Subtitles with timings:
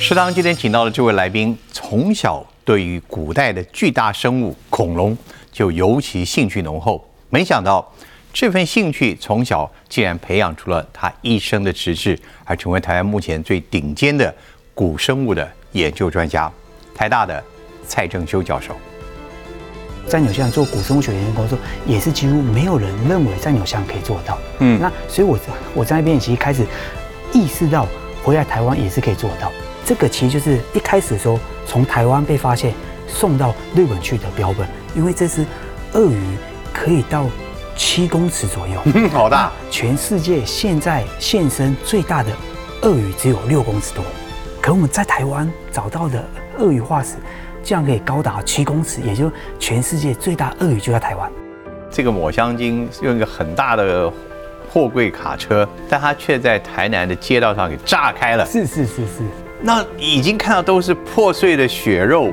[0.00, 5.16] 食堂今天请到的这位来宾，从小对于古代的巨大生物恐龙
[5.52, 7.04] 就尤其兴趣浓厚。
[7.30, 7.92] 没想到
[8.32, 14.34] 这份兴趣从小竟然培养出了他一生的志志，而成为台湾目前最顶尖的
[14.74, 16.50] 古生物的研究专家。
[16.94, 17.42] 台大的
[17.86, 18.74] 蔡正修教授，
[20.06, 24.38] 在纽西兰做古生物学研究工作，也是几乎没有人认为在纽西兰可以做到。
[24.60, 26.66] 嗯那所以我在我在那边其实开始
[27.32, 27.86] 意识到，
[28.24, 29.52] 回来台湾也是可以做到。
[29.88, 32.74] 这个其实就是一开始的时候，从台湾被发现
[33.06, 35.46] 送到日本去的标本，因为这只
[35.94, 36.22] 鳄鱼
[36.74, 37.24] 可以到
[37.74, 42.30] 七公尺左右， 嗯，好大，全世界现在现身最大的
[42.82, 44.04] 鳄鱼只有六公尺多，
[44.60, 46.22] 可我们在台湾找到的
[46.58, 47.14] 鳄鱼化石，
[47.62, 51.32] 竟然可以高达七公尺，也就全世界最大鳄鱼就在台湾。
[51.90, 54.12] 这个抹香鲸用一个很大的
[54.70, 58.44] 货柜卡车，但它却在台南的街道上给炸开了。
[58.44, 59.22] 是是是是，
[59.60, 62.32] 那已经看到都是破碎的血肉，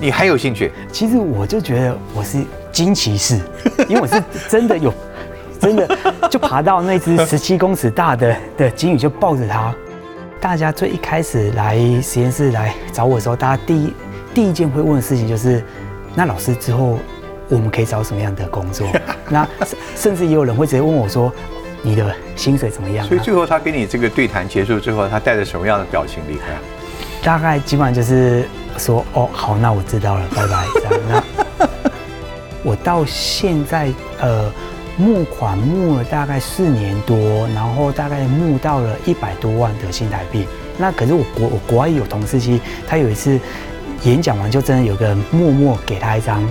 [0.00, 0.72] 你还有兴趣？
[0.90, 3.38] 其实我就觉得我是惊奇士，
[3.88, 4.92] 因为我是真的有，
[5.60, 5.98] 真的
[6.30, 9.74] 就爬到那只 十七公尺大的的金鱼，就抱着它。
[10.40, 13.92] 大家最一开始来实验室来找我的时候，大家第一
[14.34, 15.62] 第一件会问的事情就是，
[16.14, 16.98] 那老师之后
[17.48, 18.88] 我们可以找什么样的工作？
[19.28, 21.32] 那甚甚至也有人会直接问我说，
[21.82, 23.08] 你的薪水怎么样、啊？
[23.08, 26.44] 所以最后他跟你这个对谈结束之后，他带着什么样的表情离开？
[27.22, 28.44] 大概基本上就是
[28.78, 30.64] 说，哦，好，那我知道了，拜拜。
[30.74, 31.24] 这样，
[31.58, 31.68] 那
[32.64, 34.50] 我到现在呃
[34.96, 40.46] 募款募了大概四年多，然后大概募到了一百多万的新台币。
[40.78, 43.38] 那可是我国我国外有同事，其实他有一次
[44.02, 46.48] 演讲完，就真的有个人默默给他一张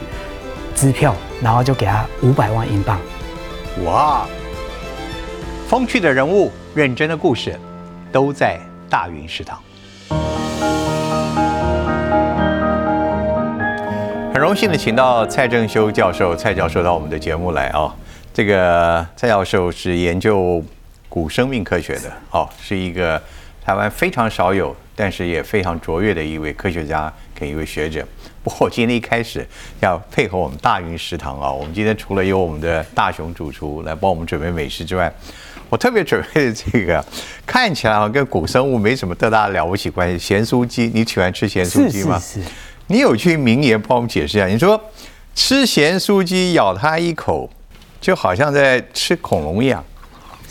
[0.76, 3.00] 支票，然后就给他五百万英镑。
[3.84, 4.26] 哇！
[5.72, 7.58] 风趣的人物，认真的故事，
[8.12, 9.58] 都在大云食堂。
[14.34, 17.96] 很荣幸的请到蔡正修教授，蔡教授到我们的节目来啊、
[18.34, 20.62] 这个蔡教授是研究
[21.08, 23.22] 古生命科学的，哦，是一个
[23.64, 28.06] 台湾非常少有，但是也非常卓越的一位科学家跟一位学者。
[28.44, 29.48] 不过今天一开始
[29.80, 35.10] 要配合我们大云食堂啊，我们今天除了有我们的大雄主厨来帮我们准备美食之外，
[35.72, 37.04] 我特别准备的这个
[37.46, 42.20] 看起来好像跟古生物没什么特大了不起关系，咸酥鸡，你喜欢吃咸酥鸡吗？
[42.20, 42.50] 是是是
[42.88, 44.78] 你有句名言帮我们解释一下，你说
[45.34, 47.50] 吃咸酥鸡咬它一口，
[48.02, 49.82] 就好像在吃恐龙一样，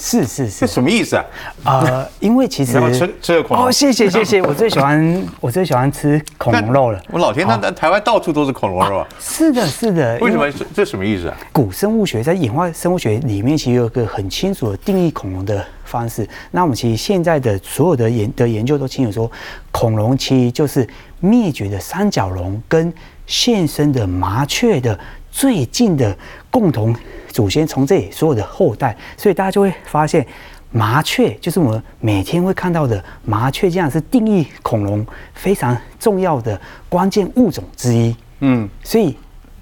[0.00, 1.24] 是是是这，什么意思啊？
[1.64, 6.98] 呃，因为其实吃吃个恐龙哦，谢谢谢谢， 我最喜欢我最喜欢吃恐龙肉了。
[7.10, 10.18] 我老天，那那台湾到处都是恐龙肉啊，是的，是的。
[10.20, 11.36] 为什么这什么意思啊？
[11.52, 16.26] 古生物学在演化生物学里面，其实有一个很清楚的定义恐龙的方式。
[16.50, 19.30] 那我们其实现在的所有的研的研究都清楚说，
[19.70, 20.88] 恐龙其实就是
[21.20, 22.90] 灭绝的三角龙跟
[23.26, 24.98] 现身的麻雀的
[25.30, 26.16] 最近的
[26.50, 26.94] 共同
[27.28, 30.26] 祖先，从这里所有的后代，所以大家就会发现。
[30.72, 35.04] 麻雀就是我们每天会看到的麻雀，这样是定义恐龙
[35.34, 36.56] 非常重要的
[36.88, 38.14] 关键物种之一。
[38.38, 39.16] 嗯，所以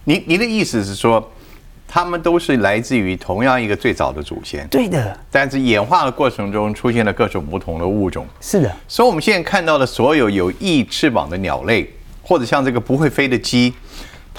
[0.05, 1.27] 您您的意思是说，
[1.87, 11.91] 它们都是来自于同样一个最早的祖先，对的，但是演化的过程中出现了各种不同的物种，是的，所以我们现在看到的所有有翼翅膀的鸟类，
[12.23, 13.73] 或者像这个不会飞的鸡，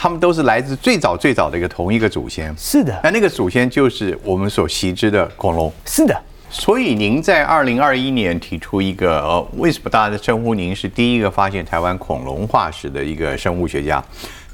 [0.02, 2.56] 它们都是来自最早最早的一个同一个祖先。
[2.58, 5.70] 是的，那那个祖先就是我们所习知的恐龙。
[5.84, 6.18] 是的。
[6.50, 14.02] 所以您在二零二一年提出一个呃，为什么大家称呼您是第一个发现台湾恐龙化石的一个生物学家？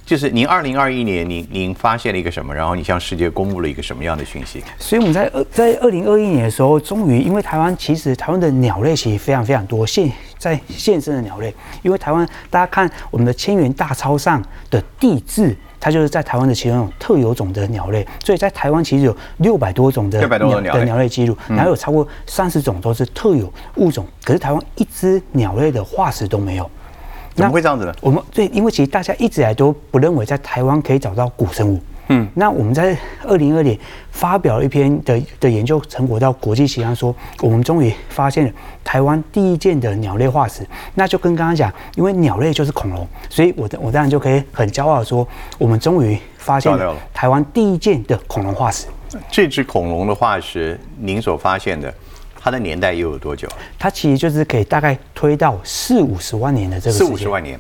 [0.04, 4.64] 就是您二零二一年您您发现了一个什么，然后你向世界公布了一个什么样的讯息？
[4.80, 10.12] 所以我们在二在二零二一年的时候，终于因为台湾其实台湾的鸟类其实非常非常多，现
[10.46, 11.52] 在现生的鸟类，
[11.82, 15.56] 因为台湾大家看我们的千元大钞上的地质。
[15.78, 26.68] 它就是在台湾的其中一种特有种的鸟类，所以在台湾其实有六百多种的600多种鸟类的鸟类记录，然后有超过三十种都是特有物种，可是台湾一只鸟类的化石都没有。
[27.36, 27.94] 怎么会这样子呢？
[28.02, 31.80] 我们对，因为其实大家一直以来都不认为在台湾可以找到古生物。
[32.08, 33.78] 嗯，那我们在二零二年
[34.12, 38.52] 发表了一篇的的研究成果到国际期刊说，我们终于发现了
[38.84, 40.66] 台湾第一件的鸟类化石。
[40.94, 48.86] 那就跟刚刚讲，因为鸟类就是恐龙，所以我的我当然就可以很骄傲的说，我们终于发现了了台湾第一件的恐龙化石。
[49.32, 51.94] 这只恐龙的化石，您所发现的，
[52.40, 53.48] 它的年代又有多久？
[53.80, 57.60] 它其实就是可以大概推到四五十万年的这个四五十万年。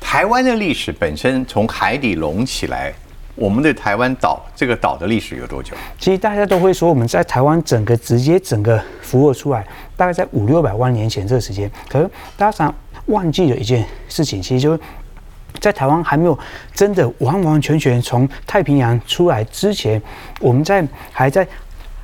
[0.00, 2.92] 台湾的历史本身从海底隆起来，
[3.36, 5.76] 我们的台湾岛这个岛的历史有多久？
[5.98, 11.70] 其实大家都会说，我们在台湾整个直接整个服务出来，大概在五六百万年前这个时间。
[11.88, 12.74] 可是大家想
[13.06, 14.80] 忘记了一件事情，其实就是
[15.60, 16.38] 在台湾还没有
[16.72, 20.00] 真的完完全全从太平洋出来之前，
[20.40, 21.46] 我们在还在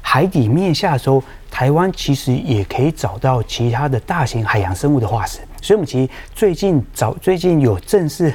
[0.03, 5.39] 海底面下的时候，台湾其实也可以找到其他的大型海洋生物的化石。
[5.63, 8.35] 所以，我们其实最近早最近有正式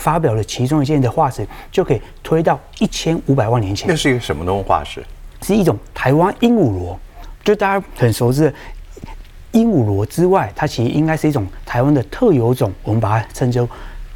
[0.00, 3.94] 发表了其中一件的化石，就可以推到一千五百万年前那。
[3.94, 5.04] 是一个什么东西化石？
[5.42, 6.98] 是一种台湾鹦鹉螺，
[7.44, 8.54] 就大家很熟知的
[9.52, 13.68] 鹦鹉螺之外，它其实应该是一种台湾的特有种，我们把它称之为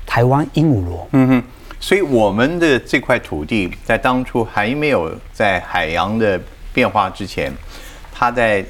[0.06, 1.06] 台湾鹦鹉螺。
[1.12, 1.42] 嗯哼，
[1.78, 6.40] 所以我们的这块土地在当初还没有在海洋的
[6.72, 7.52] 变化之前，
[8.10, 8.64] 它在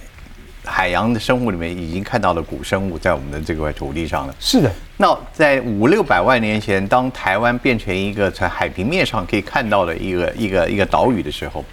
[0.64, 4.34] 海洋的生物里面已经看到了古生物在我们的这块土地上了。
[4.40, 11.64] 是的，那在五六百万年前，当台湾变成一个在海平面上可以看到的一个一个一个岛屿的时候，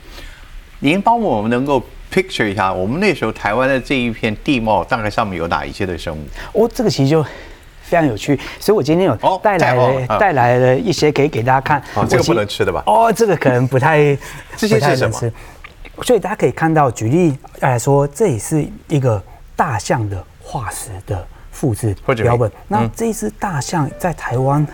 [0.79, 6.25] 您帮我们能够 picture 一下，我们那时候台湾的这一片地貌大概上面有哪一些的生物？
[6.53, 7.23] 哦，这个其实就
[7.83, 11.79] 非常有趣，所以我今天有哦带来了、太好了啊带来了一些可以给大家看。
[11.94, 14.18] 哦这个不能吃的吧哦，这个可能不太
[14.57, 15.33] 这些是什么能吃
[16.03, 19.21] 所以大家可以看到，举例来说，这也是一个
[19.56, 21.23] 大象的化石的
[21.61, 22.51] 复制或者标本。
[22.67, 24.65] 那嗯这只大象在台湾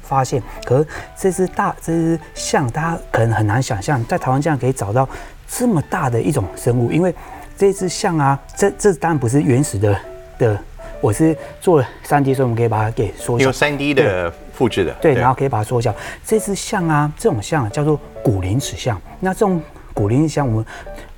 [0.00, 0.86] 发现，可是
[1.18, 5.08] 这只大这只象，大家可能很难想象，在台湾竟然可以找到
[5.48, 7.12] 这么大的一种生物，因为
[7.58, 9.98] 这只象啊，这这当然不是原始的
[10.38, 10.56] 的，
[11.00, 13.50] 我是做了三 D，所以我们可以把它给缩小有。
[13.50, 15.92] 三 D 的复制的，对，然后可以把它缩小。
[16.24, 19.00] 这只象啊，这种象叫做古灵齿象。
[19.18, 19.60] 那这种
[19.92, 20.66] 古灵齿象，我们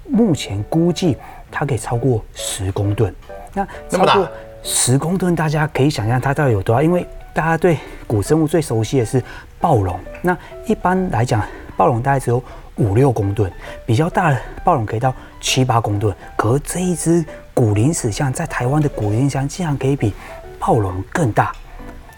[0.08, 1.14] 目前估计
[1.50, 3.14] 它可以超过十公吨。
[3.52, 4.30] 那那么大超过
[4.62, 6.82] 十公吨，大家可以想象它到底有多大？
[6.82, 9.22] 因为大家对古生物最熟悉的是
[9.60, 9.98] 暴龙。
[10.22, 11.42] 那一般来讲，
[11.76, 12.42] 暴龙大概只有
[12.76, 13.50] 五六公吨，
[13.86, 16.14] 比较大的暴龙可以到七八公吨。
[16.36, 17.24] 可是这一只
[17.54, 20.12] 古灵齿象在台湾的古灵齿象竟然可以比
[20.58, 21.52] 暴龙更大。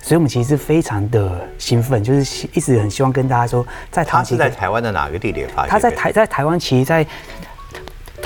[0.03, 5.71] 所以我们其实非常的兴奋，就是一直很希望跟大家说，在台它是在台湾的哪个地点发现的？
[5.71, 7.07] 它在台在台湾，其实在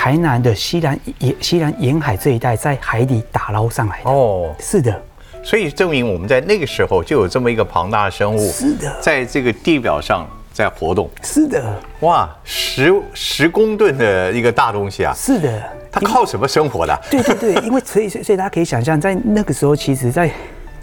[0.05, 4.11] 台南的西南沿西南沿海这一带，在海底打捞上来的。
[4.11, 5.03] 哦，是的，
[5.43, 11.09] 所以证明我们在那个时候就有这么一个庞大的生物，是的在这个地表上在活动。
[11.23, 15.63] 是的，哇，十十公吨的一个大东西啊，是的。
[15.91, 17.01] 它靠什么生活的？
[17.11, 20.31] 对对对，因为所以所以所以大家可以想象，在那个时候，其实在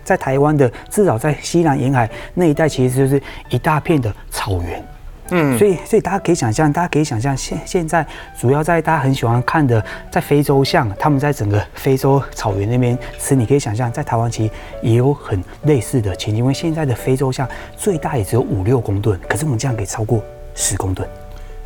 [0.03, 4.83] 在台湾的至少在西南沿海那一带，其实就是一大片的草原。
[5.31, 8.05] 嗯，所以所以大家可以想象，大家可以想象现现在
[8.39, 14.51] 主要在大家很喜欢看的，在非洲象，他们在整个非洲草原那边吃，你可以想象，在台湾其实
[14.81, 20.23] 也有很类似的情景，因为现在的非洲象最大也只有五六公吨，可是我们这样可以超过
[20.53, 21.07] 十公吨。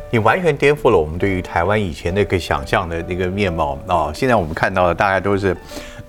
[0.08, 5.56] 你完全颠覆了我们对于台湾以前那个想象的那个面貌啊、现在我们看到的大概都是，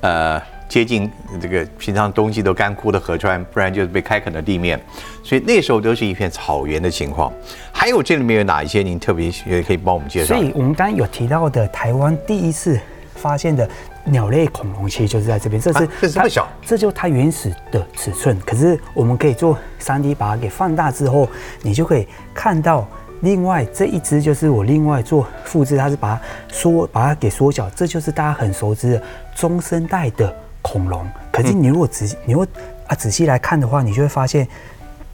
[0.01, 1.09] 呃，接近
[1.39, 4.79] 这个平常东西都干枯的河川，不然就是被开垦的地面，
[5.23, 7.31] 所以那时候都是一片草原的情况。
[7.71, 10.43] 还有这里面有哪一些您特别也可以帮我们介绍所？
[10.43, 12.79] 以我们刚刚有提到的台湾第一次
[13.15, 13.69] 发现的
[14.03, 15.61] 鸟类恐龙，其实就是在这边。
[15.61, 18.37] 这是啊这这么小这就是它原始的尺寸。
[18.45, 21.29] 可是我们可以做 3D 把它给放大之后，
[21.61, 22.87] 你就可以看到。
[23.21, 29.01] 另外这一只就是我另外做复制，它是把它缩把它给缩小，这就是大家很熟知的
[29.35, 30.31] 中生代的
[30.67, 31.07] 恐龙。
[31.31, 32.47] 可是你如果仔你如果
[32.87, 34.47] 啊仔细来看的话，你就会发现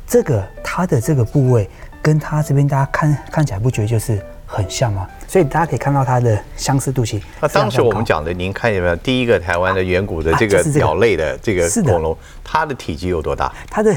[0.08, 1.70] 这个它的这个部位
[2.02, 5.08] 跟它这边大家看看起来不觉得就是很像吗？
[5.28, 8.96] 所以大家可以看到它的相似度其实那当时我们讲的，您看见没有？
[8.98, 13.52] 第一个台湾的远古的这个鸟类的这个恐龙，它的体积有多大？
[13.70, 13.96] 它的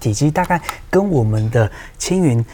[0.00, 2.44] 体积大概跟我们的青云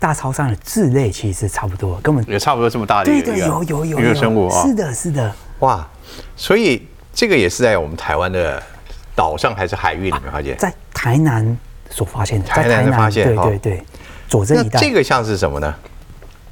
[0.00, 4.62] 大超上的智类其实差不多，根本也差不多这么大的一个对对有有有一个有生物啊。
[4.62, 5.86] 是的是的，哇，
[6.34, 8.62] 所以这个也是在我们台湾的
[9.14, 10.56] 岛上还是海域里面发现？
[10.56, 11.56] 在台南
[11.90, 13.82] 所发现的，在台南的发现对哦对对，
[14.28, 15.74] 佐证那一带这个像是什么呢？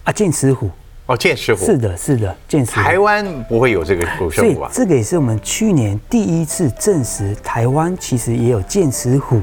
[0.04, 0.70] 啊剑齿虎，
[1.06, 1.64] 哦，剑齿虎。
[1.64, 2.98] 是的是的剑齿虎台。
[2.98, 4.70] 湾不会有这个古生物啊。
[4.72, 9.40] 这个也是我们去年第一次证实，台湾其实也有剑齿虎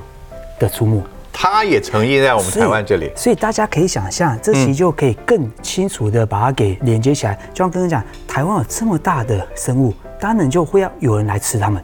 [0.60, 1.02] 的出没。
[1.32, 3.12] 它也曾经在我们台湾这里。
[3.16, 7.36] 所以大家可以想象，这其实就可以更清楚的把它给连接起来。
[7.54, 11.84] 就像刚刚讲，台湾有这么大的生物，当然就会要有人来吃它们。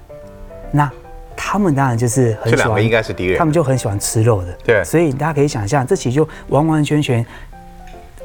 [0.72, 0.92] 那
[1.36, 4.52] 他们当然就是很喜欢，应该是敌人他们就很喜欢吃肉的。
[4.64, 7.26] 对所以大家可以想象，这其实就完完全全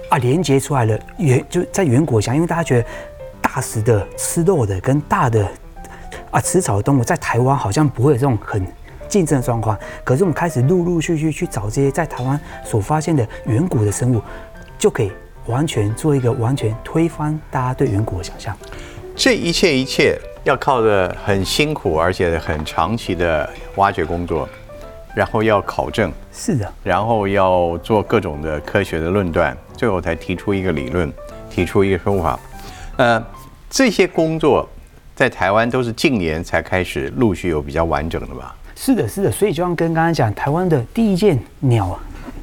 [0.09, 0.99] 啊连接出来了。
[1.19, 2.88] 远就在远古想，因为大家觉得
[3.41, 5.47] 大食的吃肉的跟大的
[6.31, 8.67] 啊吃草的动物，在台湾好像不会有这种很
[9.09, 9.77] 竞争的状况。
[10.05, 14.23] 可是我们开始陆陆续续去找这些在台湾所发现的远古的生物，
[14.79, 15.12] 就可以
[15.47, 18.57] 完全做一个完全推翻大家对远古的想象。
[19.19, 24.49] 这一切一切要靠着很辛苦而且很长期的挖掘工作，
[25.13, 31.13] 然后要考证，是的，然后要做各种的科学的论断，最后才提出一个理论，
[31.51, 32.39] 提出一个说法。
[32.97, 33.21] 呃，
[33.69, 34.67] 这些工作
[35.17, 38.55] 在台湾都是近年才开始陆续有比较完整的吧？
[38.77, 39.33] 是的，是的。
[39.33, 41.99] 所以就像跟刚刚讲，台湾的第一件鸟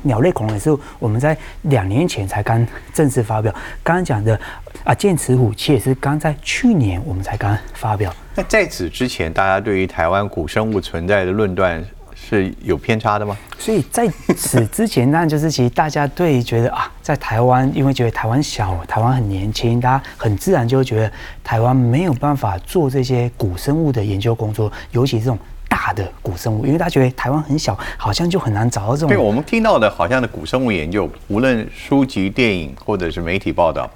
[0.05, 3.53] 鸟类恐龙也是我们在两年前才刚正式发表。
[3.83, 4.39] 刚刚讲的
[4.83, 8.13] 啊，剑齿虎其实也是刚在去年我们才刚发表。
[8.35, 11.83] 那在此之前，大家对于台湾古生物存在的论断
[12.13, 13.37] 是有偏差的吗？
[13.57, 21.11] 所以在此之前，那就是其实大家对觉得啊，在台湾，因为觉得台湾小，台湾很年轻，大家很自然就会觉得
[21.43, 29.09] 台湾没有办法做这些古生物的研究工作，尤其这种大的古生物，因为他觉得台湾很小，好像就很难找到这种。
[29.09, 33.89] 对我们听到的，好像的古生物研究，无论书籍、电影或者是媒体报道，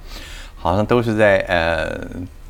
[0.55, 1.99] 好像都是在呃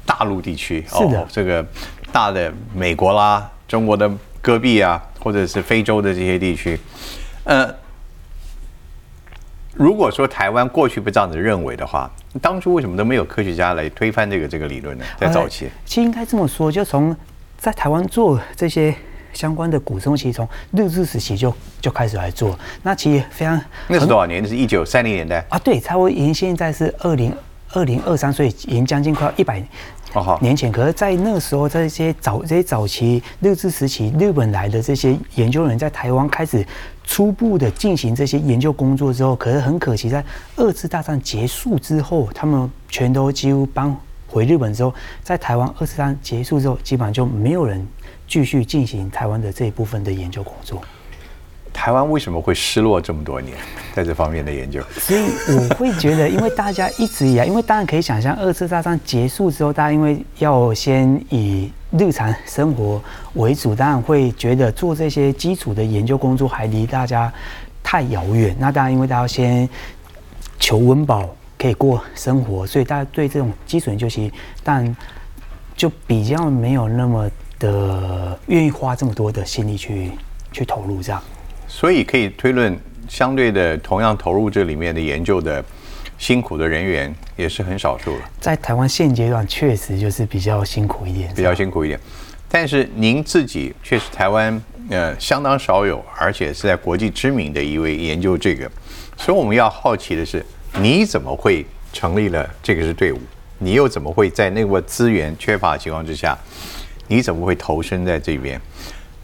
[0.06, 1.66] 大陆地区，是的这个
[2.12, 4.10] 大的美国啦、中国的
[4.42, 6.80] 戈壁啊，或者是非洲的这些地区，
[7.44, 7.74] 呃，
[9.74, 12.10] 如果说台湾过去不这样子认为的话，
[12.42, 15.06] 当初为什么都没有科学家来推翻这个这个理论呢？
[15.18, 17.16] 在早期，其实应该这么说，就从
[17.58, 18.96] 在台湾做这些
[19.34, 22.58] 相关的古生物，其实从日治时期就就开始来做。
[22.84, 24.42] 那其实非常那是多少年？
[24.42, 25.46] 那是一九三零年代。
[25.50, 27.36] 啊，对，差不多已经现在是二零
[27.74, 29.64] 二零二三，所以已经将近快要一百
[30.42, 30.72] 年前。
[30.72, 36.66] 可是，在那个时候，在这些早这些早期日治时期，日本来的这些研究人在台湾开始
[37.04, 40.24] 初步的进行这些研究工作之后，可是很可惜，在
[40.56, 43.96] 二次大战结束之后，他们全都几乎搬
[44.28, 44.92] 回日本之后，
[45.24, 47.88] 在台湾二次大战结束之后，基本上就没有人
[48.30, 50.82] 继续进行台湾的这一部分的研究工作。
[51.74, 53.56] 台湾为什么会失落这么多年
[53.94, 54.82] 在这方面的研究？
[54.98, 63.02] 所以我会觉得，因为大家一直以来， 因为当然可以想象，二次大战结束之后，大家因为要先以日常生活
[63.36, 67.32] 为主，当然会觉得做这些基础的研究工作还离大家
[67.82, 68.54] 太遥远。
[68.60, 69.70] 那当然，因为大家先
[70.60, 74.34] 求温饱，可以过生活，所以大家对这种基础研究其实，
[74.64, 74.96] 但
[75.78, 80.12] 就比较没有那么的愿意花这么多的心力去
[80.52, 81.22] 去投入这样。
[81.68, 82.76] 所以可以推论，
[83.08, 85.64] 相对的，同样投入这里面的研究的
[86.18, 92.00] 辛苦的人员也是很少数了，在台湾现阶段确实就是比较辛苦一点，比较辛苦一点。
[92.50, 98.70] 但是您自己却是台湾呃相当少有，而且是在国际知名的一位研究这个，
[99.16, 100.44] 所以我们要好奇的是，
[100.80, 101.64] 你怎么会
[101.94, 103.20] 成立了这个是队伍？
[103.60, 106.36] 你又怎么会在那个资源缺乏的情况之下，
[107.10, 108.60] 你怎么会投身在这边？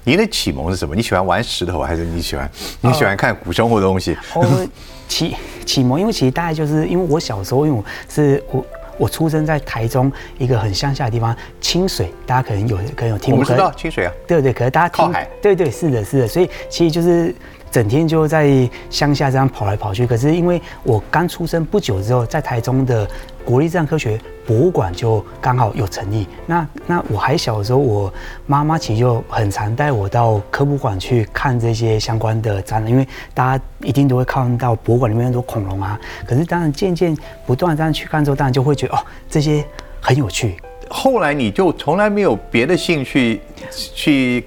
[0.03, 0.93] 你的启蒙是什么？
[0.93, 2.49] 你喜欢玩石头，还是你喜欢
[2.81, 4.15] 你喜欢看古生物的东西？
[4.35, 4.67] 我
[5.07, 8.65] 启 启蒙，因为其实大概就是因为我小时候，因为我是我
[8.97, 17.33] 我出生在台中一个很乡下的地方，清水，大家可能有可能有听过，我们知道清水啊，对对，可是大家靠海，对对是的，是的，所以其实就是
[17.71, 18.47] 整天就在
[18.91, 20.05] 乡下这样跑来跑去。
[20.05, 23.07] 可是因为我刚出生不久之后，在台中的
[23.43, 26.27] 国立自然科学博物馆就刚好有成立。
[26.45, 28.13] 那那我还小的时候，我
[28.45, 35.99] 妈妈其实就很常带我到科博馆去看这些相关的展览，因为大家一定都会看到博物馆里面很多恐龙啊。
[36.27, 38.99] 可是当然渐渐不断这样去看之后，当然就会觉得哦，
[39.29, 39.65] 这些
[39.99, 40.55] 很有趣。
[40.89, 44.45] 后来你就从来没有别的兴趣去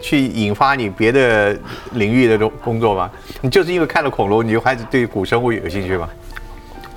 [0.00, 1.58] 去引发你别的
[1.92, 3.10] 领域的工工作吗？
[3.40, 6.08] 你就是因为看了恐龙，你就开始对古生物有兴趣吗？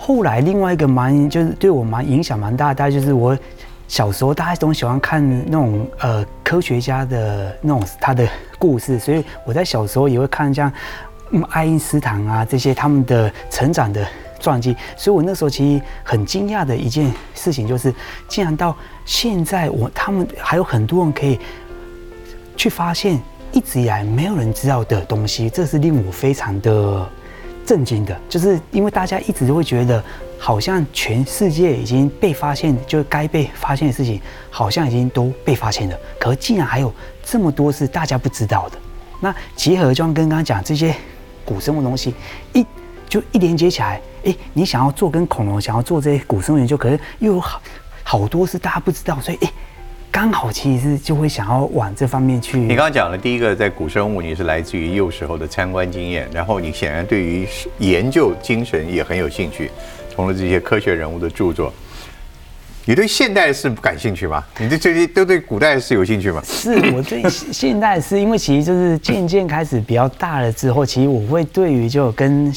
[0.05, 3.37] 后来另外一个蛮就是对我蛮影响蛮大的，大概就是我
[3.87, 8.27] 小时候大家都喜欢看那种呃科学家的那种他的
[8.59, 10.69] 故事，所以我在小时候也会看像
[11.31, 14.05] 嗯爱因斯坦啊这些他们的成长的
[14.41, 17.95] 传记，所以我那时候其实很惊讶的一件事情就是，
[18.27, 21.39] 竟然到现在我他们还有很多人可以
[22.57, 23.17] 去发现
[23.53, 27.09] 一直以来没有人知道的东西，这是令我非常的。
[27.65, 30.03] 震惊的，就是因为大家一直都会觉得，
[30.37, 35.97] 好像全世界已经被发现，就是该被发现的事情，好像已经都被发现了。
[36.19, 36.93] 可竟然还有
[37.23, 38.77] 这么多是大家不知道的。
[39.19, 40.93] 那结合就像跟刚刚讲这些
[41.45, 42.13] 古生物东西，
[42.53, 42.65] 一
[43.07, 47.61] 就一连接起来，哎，你想要做跟恐龙，想要做这些古生物研究，可是又有好
[48.03, 49.51] 好多是大家不知道，所以哎。
[50.13, 52.59] 刚好其实就会想要往这方面去。
[52.59, 57.47] 你刚刚讲了第一个，在古生物，你是来自于幼时候的参观经验，然后你显然对于
[57.79, 59.71] 研究精神也很有兴趣，
[60.13, 61.73] 从了这些科学人物的著作。
[62.85, 64.43] 你对现代是不感兴趣吗？
[64.59, 66.39] 你对这些都对古代是有兴趣吗？
[66.45, 72.53] 是我对现代是因为其实就是渐渐开始比较大了之后，其实我会对于就跟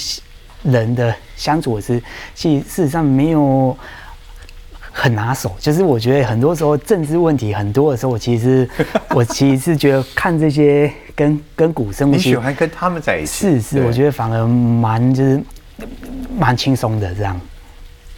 [0.63, 2.03] 人的相处是，
[2.35, 3.75] 其实事实上没有
[4.99, 5.55] 很拿手。
[5.61, 8.69] 就是我觉得很多时候政治问题很多的时候， 我其实
[9.11, 13.61] 我其实是觉得看这些 跟跟古生物，你喜欢跟他们在一起？
[13.61, 15.43] 是是，我觉得反而蛮就是
[16.38, 17.38] 蛮轻松的这样。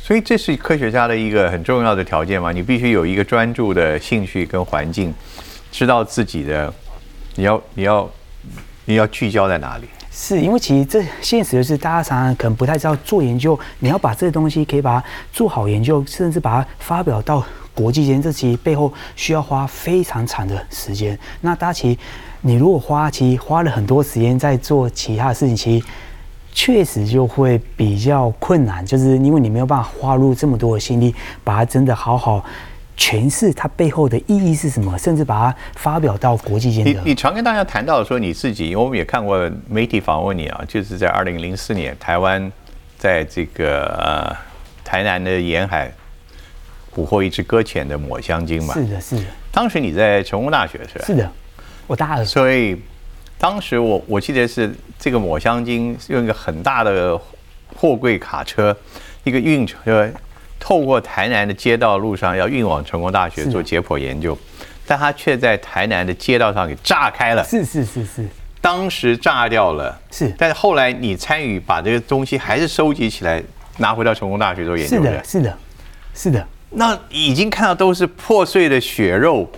[0.01, 2.51] 所以这是科学家的一个很重要的条件嘛？
[2.53, 5.13] 你必须有一个专注的兴趣跟环境，
[5.71, 6.73] 知道自己的
[7.35, 8.11] 你要你要
[8.87, 9.85] 你要聚焦在哪里。
[10.21, 21.17] 是因为其实这现实的是，大家常常可能不太知道做研究，你要把这个东西可以把它做好研究，甚至把它发表到国际间，这其实背后需要花非常长的时间。
[21.41, 21.99] 那大家其实
[22.41, 25.87] 你如果花其实花了很多时间在做其他的事情，其实。
[26.51, 32.45] 确实就会比较困难，就是因为你没有办法花入这么多的心力，把它真的好好
[32.99, 36.91] 诠释它背后的意义是什么，甚至把它发表到国际间的。
[36.91, 42.51] 你你常跟大家谈到说你自己，因为我们也看过媒体访问你啊，就是在二零零四年台湾
[42.99, 44.37] 在这个呃
[44.85, 45.91] 台南的沿海
[46.93, 48.75] 捕获一只搁浅的抹香鲸嘛。
[48.75, 49.23] 是的，是的。
[49.53, 51.05] 当时你在成功大学是吧？
[51.07, 51.33] 是的，
[51.87, 52.25] 我大二。
[52.25, 52.77] 所以。
[53.41, 57.17] 当时我我记得是这个抹香鲸用一个很大的
[57.77, 58.77] 货柜卡车，
[59.23, 60.11] 一个运车，
[60.59, 64.37] 透过台南的街道路上要运往成功大学做解剖研究，
[64.87, 67.45] 但他却在台南的街道上给炸开了。
[67.45, 68.27] 是是是是，
[68.61, 69.99] 当时炸掉了。
[70.11, 73.43] 是，但是后来你参与把这个东西还是收集起来，
[73.79, 74.97] 拿回到成功大学做研究。
[74.97, 75.59] 是的，是的，
[76.15, 76.47] 是的。
[76.71, 79.49] 那已经看到都是破碎的血肉。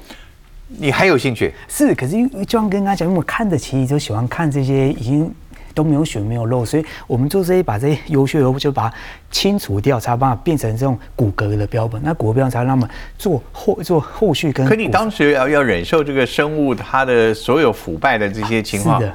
[0.78, 1.52] 你还有兴趣？
[1.66, 5.28] 是，可是就像跟刚才讲，因为我看的其实就喜欢看这些已经
[5.74, 8.96] 都没有血没有肉，所以我们做这些把这些优血肉就把它
[9.30, 12.00] 清除掉，才把它变成这种骨骼的标本。
[12.04, 14.66] 那骨骼标本才让他们做后做后续跟。
[14.66, 19.14] 可你当时要要忍受这个生物它的所有腐败的这些情况，是的，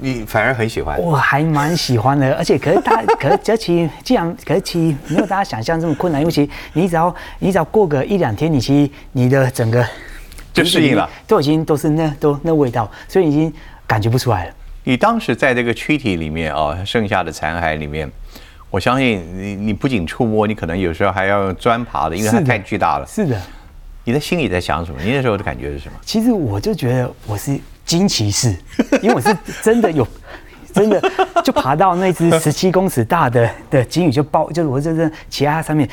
[0.00, 0.98] 你反而很喜欢。
[1.00, 9.84] 我还蛮喜欢的，而且可是大，可是这其既然可是其没有大家想象这么困难，因为其实你只要你只要过个一两天，你其实你的整个。
[10.54, 13.50] 就适应了，都已经都是那都那味道，所以已经
[13.86, 14.52] 感觉不出来了。
[14.84, 18.10] 你当时在这个躯体里面啊，剩下的残骸里面，
[18.70, 23.06] 我相信你你不仅触摸，你可能有时候还要用砖爬的，因为它太巨大了。
[23.06, 23.40] 是的，
[24.04, 25.00] 你的心里在想什么？
[25.02, 25.94] 你那时候的感觉是什么？
[26.02, 28.56] 其实我就觉得我是惊奇士，
[29.00, 30.06] 因为我是真的有
[30.74, 31.00] 真的
[31.44, 35.88] 就爬到那只十七公尺大的的鲸鱼，就抱，就是我真正骑在它上面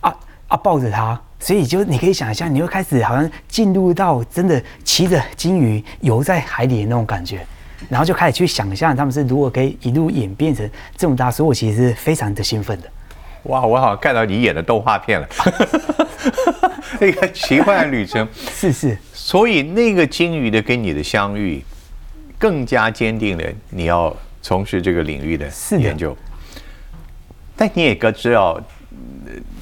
[0.00, 0.14] 啊
[0.48, 1.18] 啊抱着它。
[1.40, 7.46] 所以就你可以想象，你会开始好像进入到真的骑着鲸鱼游在海里的那种感觉，
[7.88, 12.88] 然后就开始去想象他们是如果可以一路演变成这么大，所以我其实是非常的兴奋的。
[13.44, 15.28] 哇，我好像看到你演的动画片了，
[17.00, 18.96] 那个奇幻旅程是是。
[19.12, 21.62] 所以那个鲸鱼的跟你的相遇，
[22.38, 26.16] 更加坚定了你要从事这个领域的研究。
[27.56, 28.60] 但你也该知道。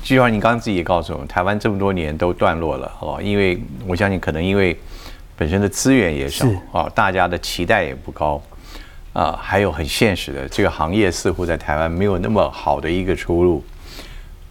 [0.03, 4.79] 就像你刚刚自己也告诉我们，台湾这么多年都断落了哦，因为我相信可能因为
[5.37, 8.41] 本身的资源也少啊，大家的期待也不高
[9.13, 13.63] 啊，还有很现实的，这个行业似乎在台湾没有那么好的一个出路。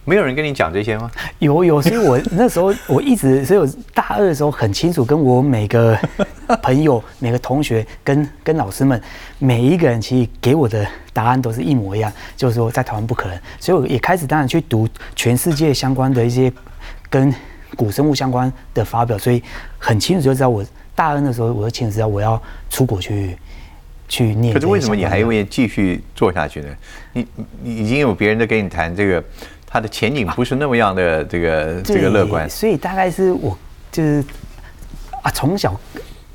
[0.08, 1.10] 没有人跟你讲这些吗？
[1.40, 5.98] 有有，所以我 那时候我一直，所以我大二的时候很清楚，跟我每个
[6.62, 9.02] 朋友、每个同学、跟跟老师们，
[9.40, 13.36] 每一个人其实给我的答案都是一模一样，就是说在台湾不可能。
[13.58, 16.52] 所以我也开始当然去读全世界相关的一些
[17.10, 17.34] 跟
[17.74, 19.42] 古生物相关的发表，所以
[19.76, 20.64] 很清楚就知道我
[20.96, 23.38] 大二的时候，我就清楚知道我要出国去
[24.08, 24.52] 去念。
[24.52, 26.68] 可是为什么你还愿意继续做下去呢？
[27.12, 27.26] 你
[27.62, 29.22] 你已经有别人在跟你谈这个。
[29.68, 33.58] 他的前景不是那么样的这个这个乐观，所以大概是我
[33.90, 34.24] 就是
[35.22, 35.78] 啊，从小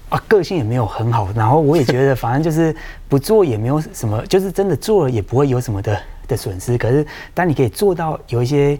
[0.10, 2.76] 啊个性也没有很好，然后我也觉得反正就是
[3.08, 6.78] 不做也没有什么，就是真的做了也不会有什么的的损失。
[6.78, 8.78] 可是当你可以做到有一些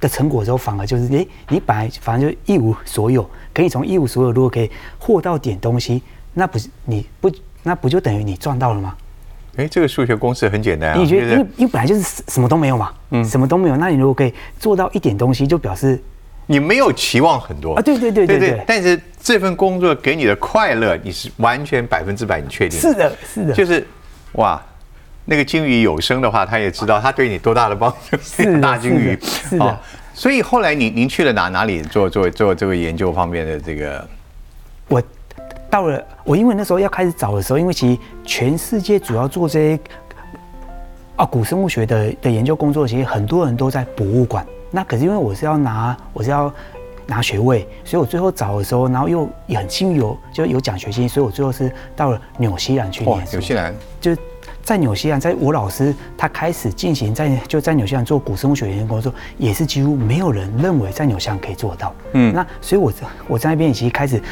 [0.00, 6.02] 的成果之后，反而就是诶，你本来反正就一无所有，可以从一无所有如果可以获到点东西，
[6.34, 7.30] 那不是你不
[7.62, 8.94] 那不就等于你赚到了吗？
[9.56, 10.96] 哎，这个数学公式很简单啊！
[10.96, 13.76] 你觉得，因为因为本来就是什么都没有嘛，嗯，什么都没有。
[13.76, 16.00] 那你如果可以做到一点东西，就表示
[16.46, 17.82] 你没有期望很多啊。
[17.82, 18.62] 对对对对对。
[18.64, 22.78] 但是这份工作给你的快乐，你是完全百分之百你确定？
[22.78, 23.52] 是的，是的。
[23.52, 23.84] 就是
[24.34, 24.64] 哇，
[25.28, 28.16] 那个鲸鱼有生的话，他也知道他对你多大的帮助。
[28.22, 29.78] 是大鲸鱼，是的。
[30.14, 34.08] 所以后来您您去了哪哪里做做做这个研究方面的这个？
[34.88, 35.02] 我。
[35.70, 39.80] 到了我，因为那时候要开始找的时候，因为其实全世界主要做这些
[41.14, 46.50] 啊古生物学的的研究工作，其实很多人都在博物馆，那可是因为我是要拿，我是要
[47.04, 53.04] 拿学位，所以我最后找的时候，然后又也很幸运有就有奖学金，所以我最后是到了纽西兰去。
[53.04, 54.16] 纽西兰就
[54.62, 61.94] 在纽西兰，在我老师他开始进行在就在纽西兰做古生物学研究工作，也是几乎没有人认为在纽西兰可以做到。
[62.12, 64.22] 嗯那所以我在我在那边其实开始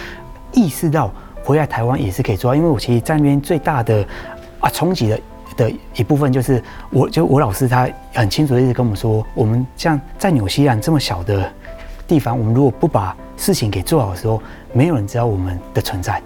[0.52, 1.12] 意识到
[1.42, 4.06] 回来台湾也是可以做到，因为我其实在那边最大的
[4.60, 5.20] 啊冲击的。
[5.56, 11.50] 的一部分就是我，就我老师他很清楚的一直跟我们说，我们像在纽西兰这么小的
[12.06, 14.42] 地方，我们如果不把事情给做好的时候，
[14.74, 16.20] 没有人知道我们的存在。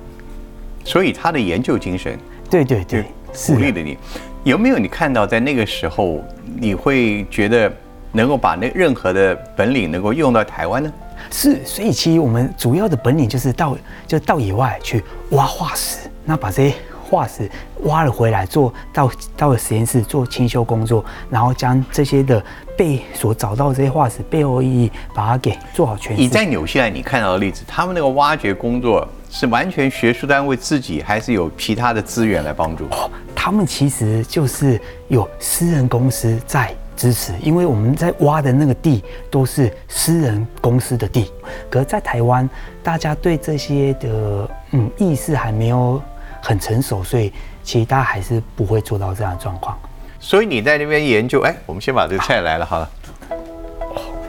[0.85, 2.19] 所以他的研究精神
[2.51, 3.05] 对对对，
[3.47, 3.97] 鼓励的你。
[4.45, 6.25] 有没有你看到在那个时候，
[6.59, 7.71] 你会觉得
[8.13, 10.93] 能够把那任何的本领能够用到台湾呢？
[11.31, 17.51] 是，所以其实我们主要的本领就是到就到野外去挖化石，那把这些化石
[17.83, 22.43] 挖了回来，做到到了实验室做清修工作，然后将这些的
[22.79, 26.15] 被所找到的这些化石背后意义，把它给做好诠释。
[26.15, 32.85] 你在纽西兰你看到的例子，他们那个挖掘工作是完全学术单位自己，还是有其他的资源来帮助？
[32.91, 41.31] 哦，他们其实就是有私人公司在支持，因为我们在挖的那个地都是私人公司的地，
[41.71, 42.49] 可是在台湾，
[42.83, 46.03] 大家对这些的嗯意识还没有
[46.43, 49.79] 很成熟，所以其实大家还是不会做到这样的状况。
[50.19, 52.91] 所以你在那边研究，哎，我们先把这个菜来了好了，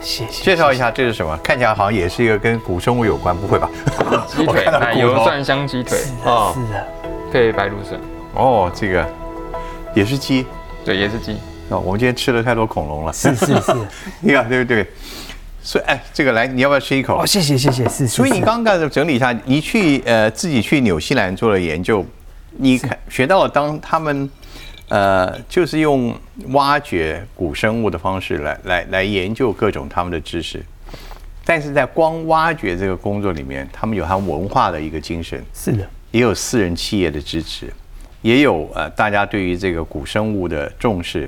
[0.02, 0.42] 谢谢。
[0.42, 1.36] 介绍一下这是什么？
[1.38, 3.70] 看起来好像也是一个跟古生物有关，不会吧？
[4.26, 6.86] 鸡腿 奶油蒜香鸡腿是哦的，是的，
[7.32, 7.98] 配白芦笋，
[8.34, 9.06] 哦，这个
[9.94, 10.44] 也是鸡
[10.84, 11.36] 对，也是鸡。
[11.68, 11.78] 哦。
[11.78, 13.72] 我们今天吃了太多恐龙了，是是是。
[14.20, 14.86] 你看对不对？
[15.62, 17.24] 所以哎，这个来，你要不要吃一口哦，？
[17.24, 17.88] 谢谢谢谢。
[17.88, 22.04] 所以你是刚刚整理一下，你去呃自己去纽西兰做了研究，
[22.58, 24.28] 你看学到了当他们
[24.92, 26.14] 呃就是用
[26.48, 30.62] 挖掘古生物的方式来来来研究各种他们的知识，
[31.46, 35.88] 但是在光挖掘这个工作里面，他们有他们文化的一个精神，是的。
[36.10, 37.72] 也有私人企业的支持，
[38.20, 41.26] 也有呃大家对于这个古生物的重视。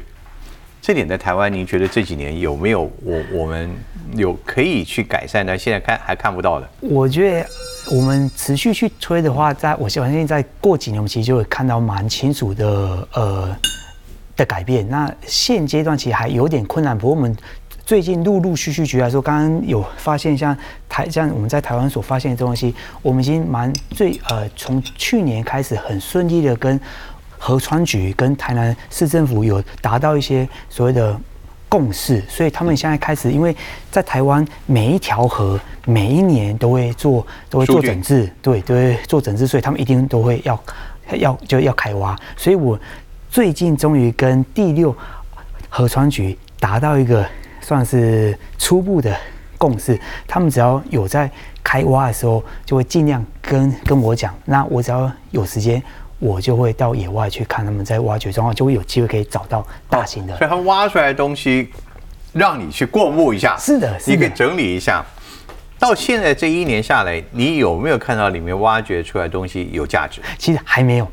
[0.86, 3.74] 这点在台湾，您觉得这几年有没有我我们
[4.16, 5.56] 有可以去改善的？
[5.56, 6.68] 现在看还看不到的。
[6.82, 7.48] 我觉得
[7.90, 13.56] 我们持续去推的话，在我相信在过几年，我们其实就会看到蛮清楚的呃
[14.36, 14.86] 的改变。
[14.86, 17.34] 那现阶段其实还有点困难，不过我们
[17.86, 20.54] 最近陆陆续续举来说，刚刚有发现像
[20.86, 26.78] 台像我们在台湾所发现的东西，我们已经蛮最呃从去年开始很顺利的跟
[27.46, 31.14] 河川局跟台南市政府有达到一些所谓的
[31.68, 33.54] 共识，所以他们现在开始，因为
[33.90, 40.58] 在台湾每一条河每一年都会做都会做整治，对，都会做整治，所以他们一定都会要
[41.18, 42.18] 要就要开挖。
[42.34, 42.80] 所以我
[43.28, 44.96] 最近终于跟第六
[45.68, 47.26] 河川局达到一个
[47.60, 49.14] 算是初步的
[49.58, 51.30] 共识，他们只要有在
[51.62, 55.82] 开挖的时候，就会尽量跟跟我讲，那我只要有时间。
[56.18, 61.68] 我就会到野外去看他们在挖掘状况，就会有机会可以找到大型的所以他挖出来的东西，
[62.32, 63.56] 让你去过目一下。
[63.58, 65.04] 是的是的你可以整理一下。
[65.78, 70.22] 到现在这一年下来，你有没有看到里面挖掘出来的东西有价值？
[70.38, 71.06] 其实还没有，